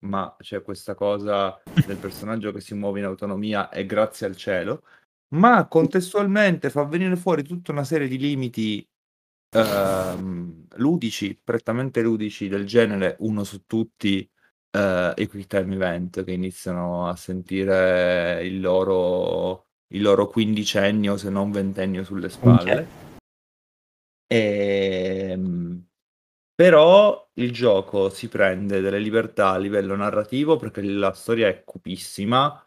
[0.00, 4.82] ma c'è questa cosa del personaggio che si muove in autonomia e grazie al cielo,
[5.34, 8.86] ma contestualmente fa venire fuori tutta una serie di limiti
[9.50, 14.28] ehm, ludici, prettamente ludici del genere, uno su tutti
[14.70, 21.30] eh, i quick time event che iniziano a sentire il loro, il loro quindicennio, se
[21.30, 23.03] non ventennio sulle spalle.
[24.34, 25.86] Ehm,
[26.54, 32.60] però il gioco si prende delle libertà a livello narrativo perché la storia è cupissima,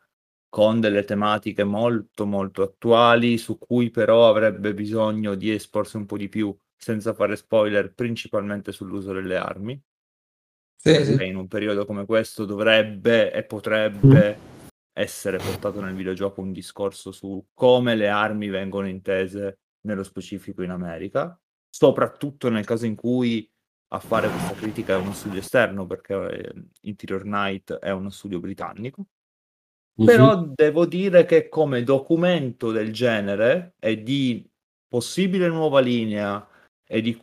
[0.49, 6.17] con delle tematiche molto molto attuali, su cui però avrebbe bisogno di esporsi un po'
[6.17, 9.81] di più, senza fare spoiler, principalmente sull'uso delle armi.
[10.79, 11.25] Sì, sì.
[11.25, 14.37] in un periodo come questo dovrebbe e potrebbe
[14.93, 20.69] essere portato nel videogioco un discorso su come le armi vengono intese nello specifico in
[20.69, 21.37] America,
[21.77, 23.47] soprattutto nel caso in cui
[23.89, 28.39] a fare questa critica è uno studio esterno, perché eh, Interior Night è uno studio
[28.39, 29.05] britannico.
[29.93, 34.47] Però devo dire che come documento del genere e di
[34.87, 36.47] possibile nuova linea
[36.83, 37.19] e di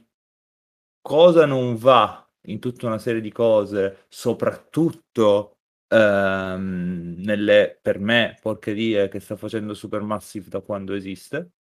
[1.01, 9.09] cosa non va in tutta una serie di cose, soprattutto ehm, nelle, per me, porcherie
[9.09, 11.53] che sta facendo Supermassive da quando esiste,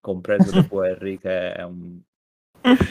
[0.00, 2.00] compreso dopo Harry, che è un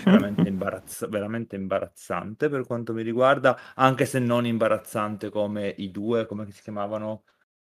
[0.03, 6.25] veramente, imbarazz- veramente imbarazzante per quanto mi riguarda, anche se non imbarazzante come i due,
[6.25, 7.23] come si chiamavano?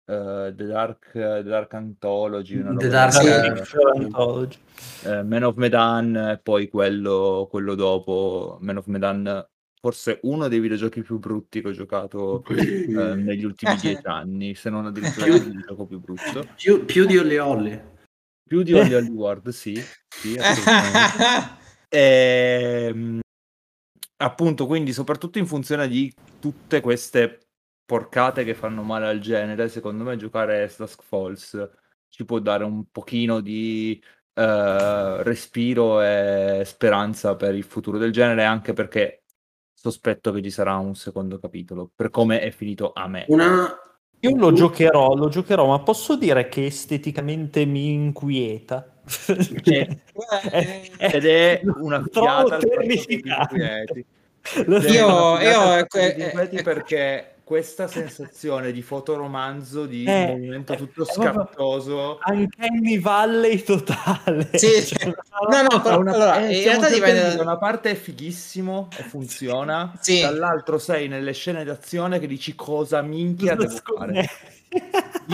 [0.06, 3.54] Eh, The, Dark, The Dark Anthology, una The Dark.
[3.54, 4.58] Picture Anthology.
[5.04, 9.46] Eh, Man of Medan e poi quello, quello dopo, Man of Medan,
[9.80, 14.70] forse uno dei videogiochi più brutti che ho giocato eh, negli ultimi dieci anni, se
[14.70, 16.48] non addirittura il videogioco più brutto.
[16.56, 17.96] Più, più di Olli Olli.
[18.48, 19.76] Più di Only Hollywood, sì,
[20.08, 20.38] sì,
[21.90, 22.88] assolutamente.
[22.88, 23.20] Ehm,
[24.18, 27.48] appunto, quindi soprattutto in funzione di tutte queste
[27.86, 31.70] porcate che fanno male al genere, secondo me giocare a Dusk Falls
[32.10, 34.02] ci può dare un pochino di
[34.34, 39.24] eh, respiro e speranza per il futuro del genere, anche perché
[39.74, 43.26] sospetto che ci sarà un secondo capitolo, per come è finito a me.
[43.30, 43.72] Una...
[44.22, 48.97] Io lo giocherò, lo giocherò, ma posso dire che esteticamente mi inquieta.
[49.66, 50.00] Eh,
[50.52, 54.06] Eh, Ed è una fiata terrificante.
[54.66, 60.78] Lo Io- io- eh, inquieti eh, perché questa sensazione di fotoromanzo, di Eh, movimento eh,
[60.78, 64.50] tutto scattoso, Uncanny Valley totale.
[64.54, 64.68] Sì.
[64.88, 65.14] Cioè,
[65.50, 69.04] No, no, però- una, allora, eh, in realtà dipende da- una parte è fighissimo e
[69.04, 70.22] funziona, Sì.
[70.22, 74.30] dall'altro sei nelle scene d'azione che dici cosa minchia devo fare.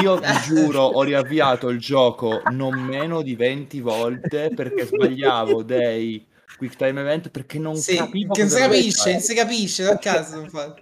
[0.02, 6.26] Io vi giuro, ho riavviato il gioco non meno di 20 volte perché sbagliavo dei
[6.58, 9.98] quick time event perché non Sì, capivo che non si capisce, non si capisce a
[9.98, 10.40] caso.
[10.42, 10.82] infatti.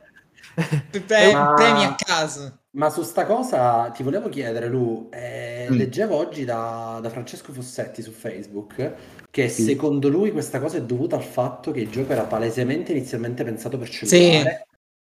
[1.05, 2.59] Pre- Ma- Premi a caso.
[2.71, 5.75] Ma su sta cosa ti volevo chiedere, Lu, eh, Mm.
[5.75, 8.93] leggevo oggi da, da Francesco Fossetti su Facebook
[9.29, 9.63] che Sì.
[9.63, 13.77] secondo lui questa cosa è dovuta al fatto che il gioco era palesemente inizialmente pensato
[13.77, 14.67] per cellulare.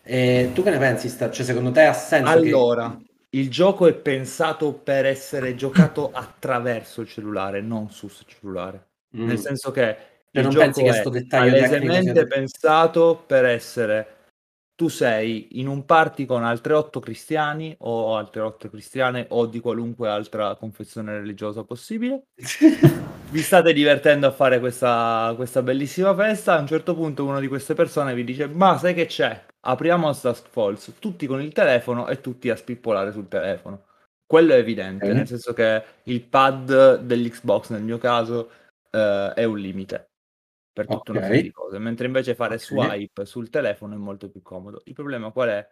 [0.03, 1.09] E tu che ne pensi?
[1.09, 1.29] Sta?
[1.31, 2.99] Cioè, secondo te ha senso che- Allora,
[3.33, 8.89] il gioco è pensato per essere giocato attraverso il cellulare, non sul cellulare.
[9.17, 9.27] Mm.
[9.27, 13.23] Nel senso che Cioè, il non gioco pensi che è sto dettaglio palesemente sia- pensato
[13.25, 14.07] per essere
[14.75, 19.59] tu sei in un party con altre otto cristiani o altre otto cristiane o di
[19.59, 22.23] qualunque altra confessione religiosa possibile.
[23.33, 26.55] Vi state divertendo a fare questa, questa bellissima festa.
[26.55, 29.45] A un certo punto, una di queste persone vi dice: Ma sai che c'è?
[29.61, 33.85] Apriamo Dusk Falls, tutti con il telefono e tutti a spippolare sul telefono.
[34.23, 35.13] Quello è evidente, eh.
[35.13, 38.51] nel senso che il pad dell'Xbox nel mio caso
[38.91, 40.11] uh, è un limite
[40.71, 41.17] per tutta okay.
[41.17, 44.83] una serie di cose, mentre invece fare swipe sul telefono è molto più comodo.
[44.85, 45.67] Il problema qual è?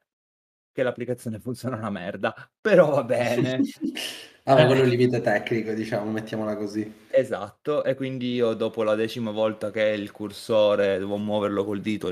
[0.73, 3.59] Che l'applicazione funziona una merda, però va bene.
[4.45, 6.91] ah, ma quello è un limite tecnico, diciamo, mettiamola così.
[7.09, 12.09] Esatto, e quindi io dopo la decima volta che il cursore devo muoverlo col dito,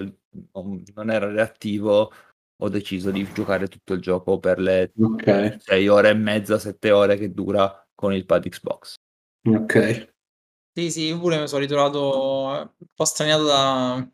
[0.52, 2.12] non era reattivo,
[2.62, 5.58] ho deciso di giocare tutto il gioco per le okay.
[5.60, 8.96] 6 ore e mezza, 7 ore che dura con il pad Xbox.
[9.48, 10.14] Ok.
[10.74, 14.08] Sì, sì, io pure mi sono ritrovato un po' straniato da,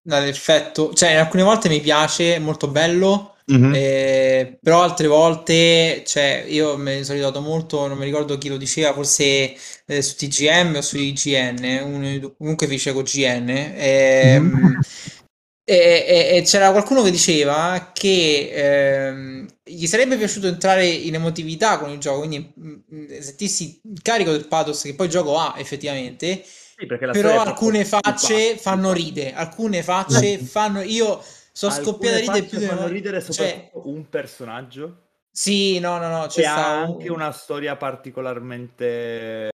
[0.00, 3.72] dall'effetto, cioè alcune volte mi piace, è molto bello, mm-hmm.
[3.74, 8.56] eh, però altre volte, cioè io mi sono ritrovato molto, non mi ricordo chi lo
[8.56, 9.54] diceva, forse
[9.86, 14.80] eh, su TGM o su IGN, uno, comunque dice con GN, eh, mm-hmm
[15.70, 21.78] e, e, e, c'era qualcuno che diceva che ehm, gli sarebbe piaciuto entrare in emotività
[21.78, 25.12] con il gioco, quindi mh, mm, mm, sentirsi il carico del pathos che poi il
[25.12, 26.42] gioco ha effettivamente.
[26.42, 30.80] Sì, però alcune facce fanno ride, alcune facce fanno.
[30.80, 31.22] Io
[31.58, 33.92] sono scoppiato a ridere più di fanno ridere cioè soprattutto cioè...
[33.92, 35.02] un personaggio.
[35.28, 36.26] Sì, no, no, no.
[36.28, 39.48] C'è ha anche una storia particolarmente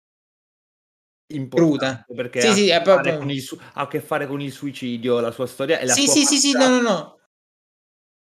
[1.33, 3.21] importante perché sì, ha, sì, a proprio...
[3.21, 6.13] il, ha, a che fare con il suicidio, la sua storia e la sì, sua
[6.13, 7.19] sì, sì, sì, no, no, no.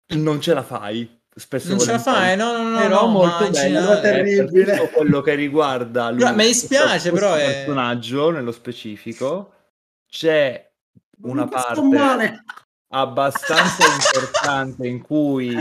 [0.09, 1.19] Non ce la fai.
[1.33, 4.91] Spesso non ce la fai, no, no, no, però no, molto bello, è terribile.
[4.91, 7.53] Quello che riguarda lui, no, mi dispiace, questo, però questo è...
[7.53, 9.53] personaggio nello specifico
[10.07, 10.71] c'è
[11.21, 11.79] una parte
[12.91, 15.55] abbastanza importante in cui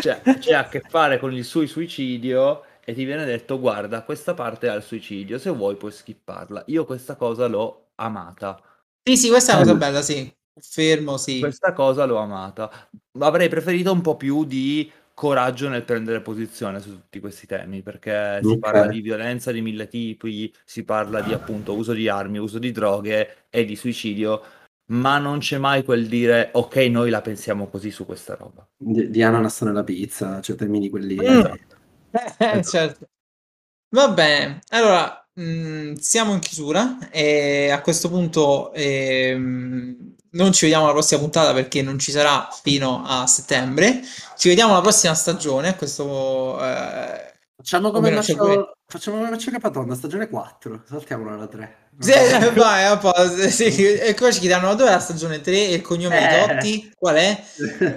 [0.00, 4.34] c'è, c'è a che fare con il suo suicidio e ti viene detto guarda questa
[4.34, 6.64] parte ha il suicidio se vuoi puoi skipparla.
[6.66, 8.60] Io questa cosa l'ho amata.
[9.04, 10.32] Sì sì questa è una cosa bella sì.
[10.60, 11.38] Fermo sì.
[11.38, 12.70] Questa cosa l'ho amata.
[13.20, 18.40] Avrei preferito un po' più di coraggio nel prendere posizione su tutti questi temi perché
[18.42, 22.58] si parla di violenza di mille tipi si parla di appunto uso di armi uso
[22.58, 24.42] di droghe e di suicidio
[24.92, 29.10] ma non c'è mai quel dire ok noi la pensiamo così su questa roba di,
[29.10, 31.20] di ananas nella pizza cioè termini quelli mm.
[31.20, 31.80] esatto
[32.38, 33.08] eh, certo.
[33.94, 40.64] Va bene, allora mh, mm, siamo in chiusura e a questo punto ehm, non ci
[40.64, 44.00] vediamo alla prossima puntata perché non ci sarà fino a settembre.
[44.36, 45.76] Ci vediamo alla prossima stagione.
[45.76, 51.76] Questo eh, Facciamo come faccio, facciamo come faccio Capatonda, stagione 4, saltiamola alla 3.
[51.98, 52.12] Sì,
[52.54, 53.94] vai, a posto, sì.
[53.94, 56.46] E poi ci chiediamo dove è la stagione 3 e il cognome eh.
[56.46, 57.42] di Totti, qual è?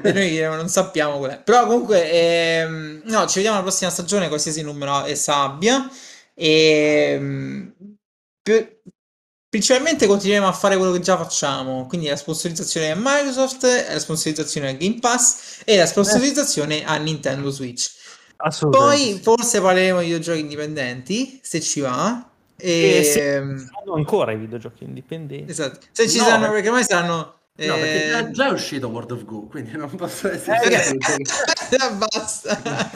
[0.01, 1.41] E noi diremo, non sappiamo qual è.
[1.41, 5.89] Però comunque, ehm, no, ci vediamo alla prossima stagione, qualsiasi numero essa abbia.
[6.34, 7.73] E, ehm,
[8.41, 8.65] più,
[9.49, 14.69] principalmente continueremo a fare quello che già facciamo, quindi la sponsorizzazione a Microsoft, la sponsorizzazione
[14.69, 17.91] a Game Pass e la sponsorizzazione a Nintendo Switch.
[18.70, 22.30] Poi forse parleremo di videogiochi indipendenti, se ci va.
[22.57, 25.52] E, e saranno ancora i videogiochi indipendenti.
[25.52, 25.80] Esatto.
[25.91, 27.34] Se ci no, saranno, perché ormai saranno...
[27.57, 27.80] No, eh...
[27.80, 30.60] perché già, già, è uscito World of Goo, quindi non posso essere...
[30.70, 30.98] Eh,
[31.98, 32.91] basta.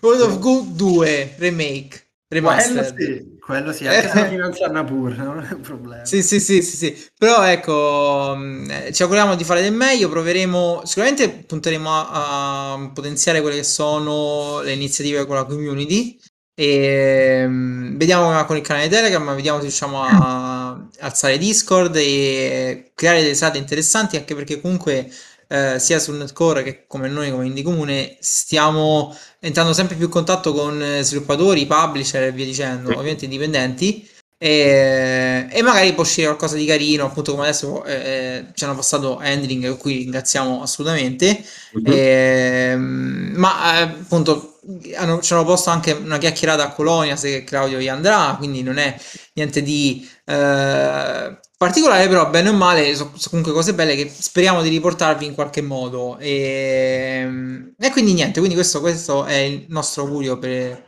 [0.00, 2.08] World of Goo 2 Remake.
[2.28, 2.94] Remastered.
[2.94, 6.04] Quello sì, quello sì anche se finanziarla pure, non è un problema.
[6.04, 7.08] Sì, sì, sì, sì, sì.
[7.18, 12.90] Però ecco, mm, eh, ci auguriamo di fare del meglio, proveremo, sicuramente punteremo a, a
[12.92, 16.18] potenziare quelle che sono le iniziative con la community
[16.54, 23.22] e um, vediamo con il canale Telegram, vediamo se riusciamo a, alzare Discord e creare
[23.22, 25.10] delle serate interessanti, anche perché comunque
[25.48, 30.10] eh, sia sul netcore che come noi come Indie Comune stiamo entrando sempre più in
[30.10, 34.08] contatto con eh, sviluppatori, publisher e via dicendo, ovviamente indipendenti
[34.42, 38.74] e, e, magari può uscire qualcosa di carino, appunto come adesso eh, eh ci hanno
[38.74, 41.92] passato Handling, cui ringraziamo assolutamente, uh-huh.
[41.92, 44.58] e, ma eh, appunto
[44.96, 48.78] hanno, ci hanno posto anche una chiacchierata a Colonia se Claudio gli andrà, quindi non
[48.78, 48.98] è
[49.34, 54.62] niente di eh, particolare, però bene o male sono so comunque cose belle che speriamo
[54.62, 56.16] di riportarvi in qualche modo.
[56.16, 60.82] E, e quindi niente, quindi questo, questo, è il nostro augurio per,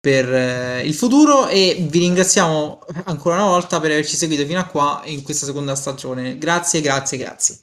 [0.00, 4.64] per eh, il futuro e vi ringraziamo ancora una volta per averci seguito fino a
[4.64, 6.38] qua in questa seconda stagione.
[6.38, 7.58] Grazie, grazie, grazie.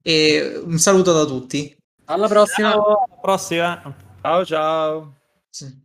[0.00, 1.76] E un saluto da tutti.
[2.04, 2.70] Alla prossima.
[2.70, 3.04] Ciao.
[3.08, 3.96] Alla prossima.
[4.22, 5.14] Ciao ciao.
[5.50, 5.83] Sì.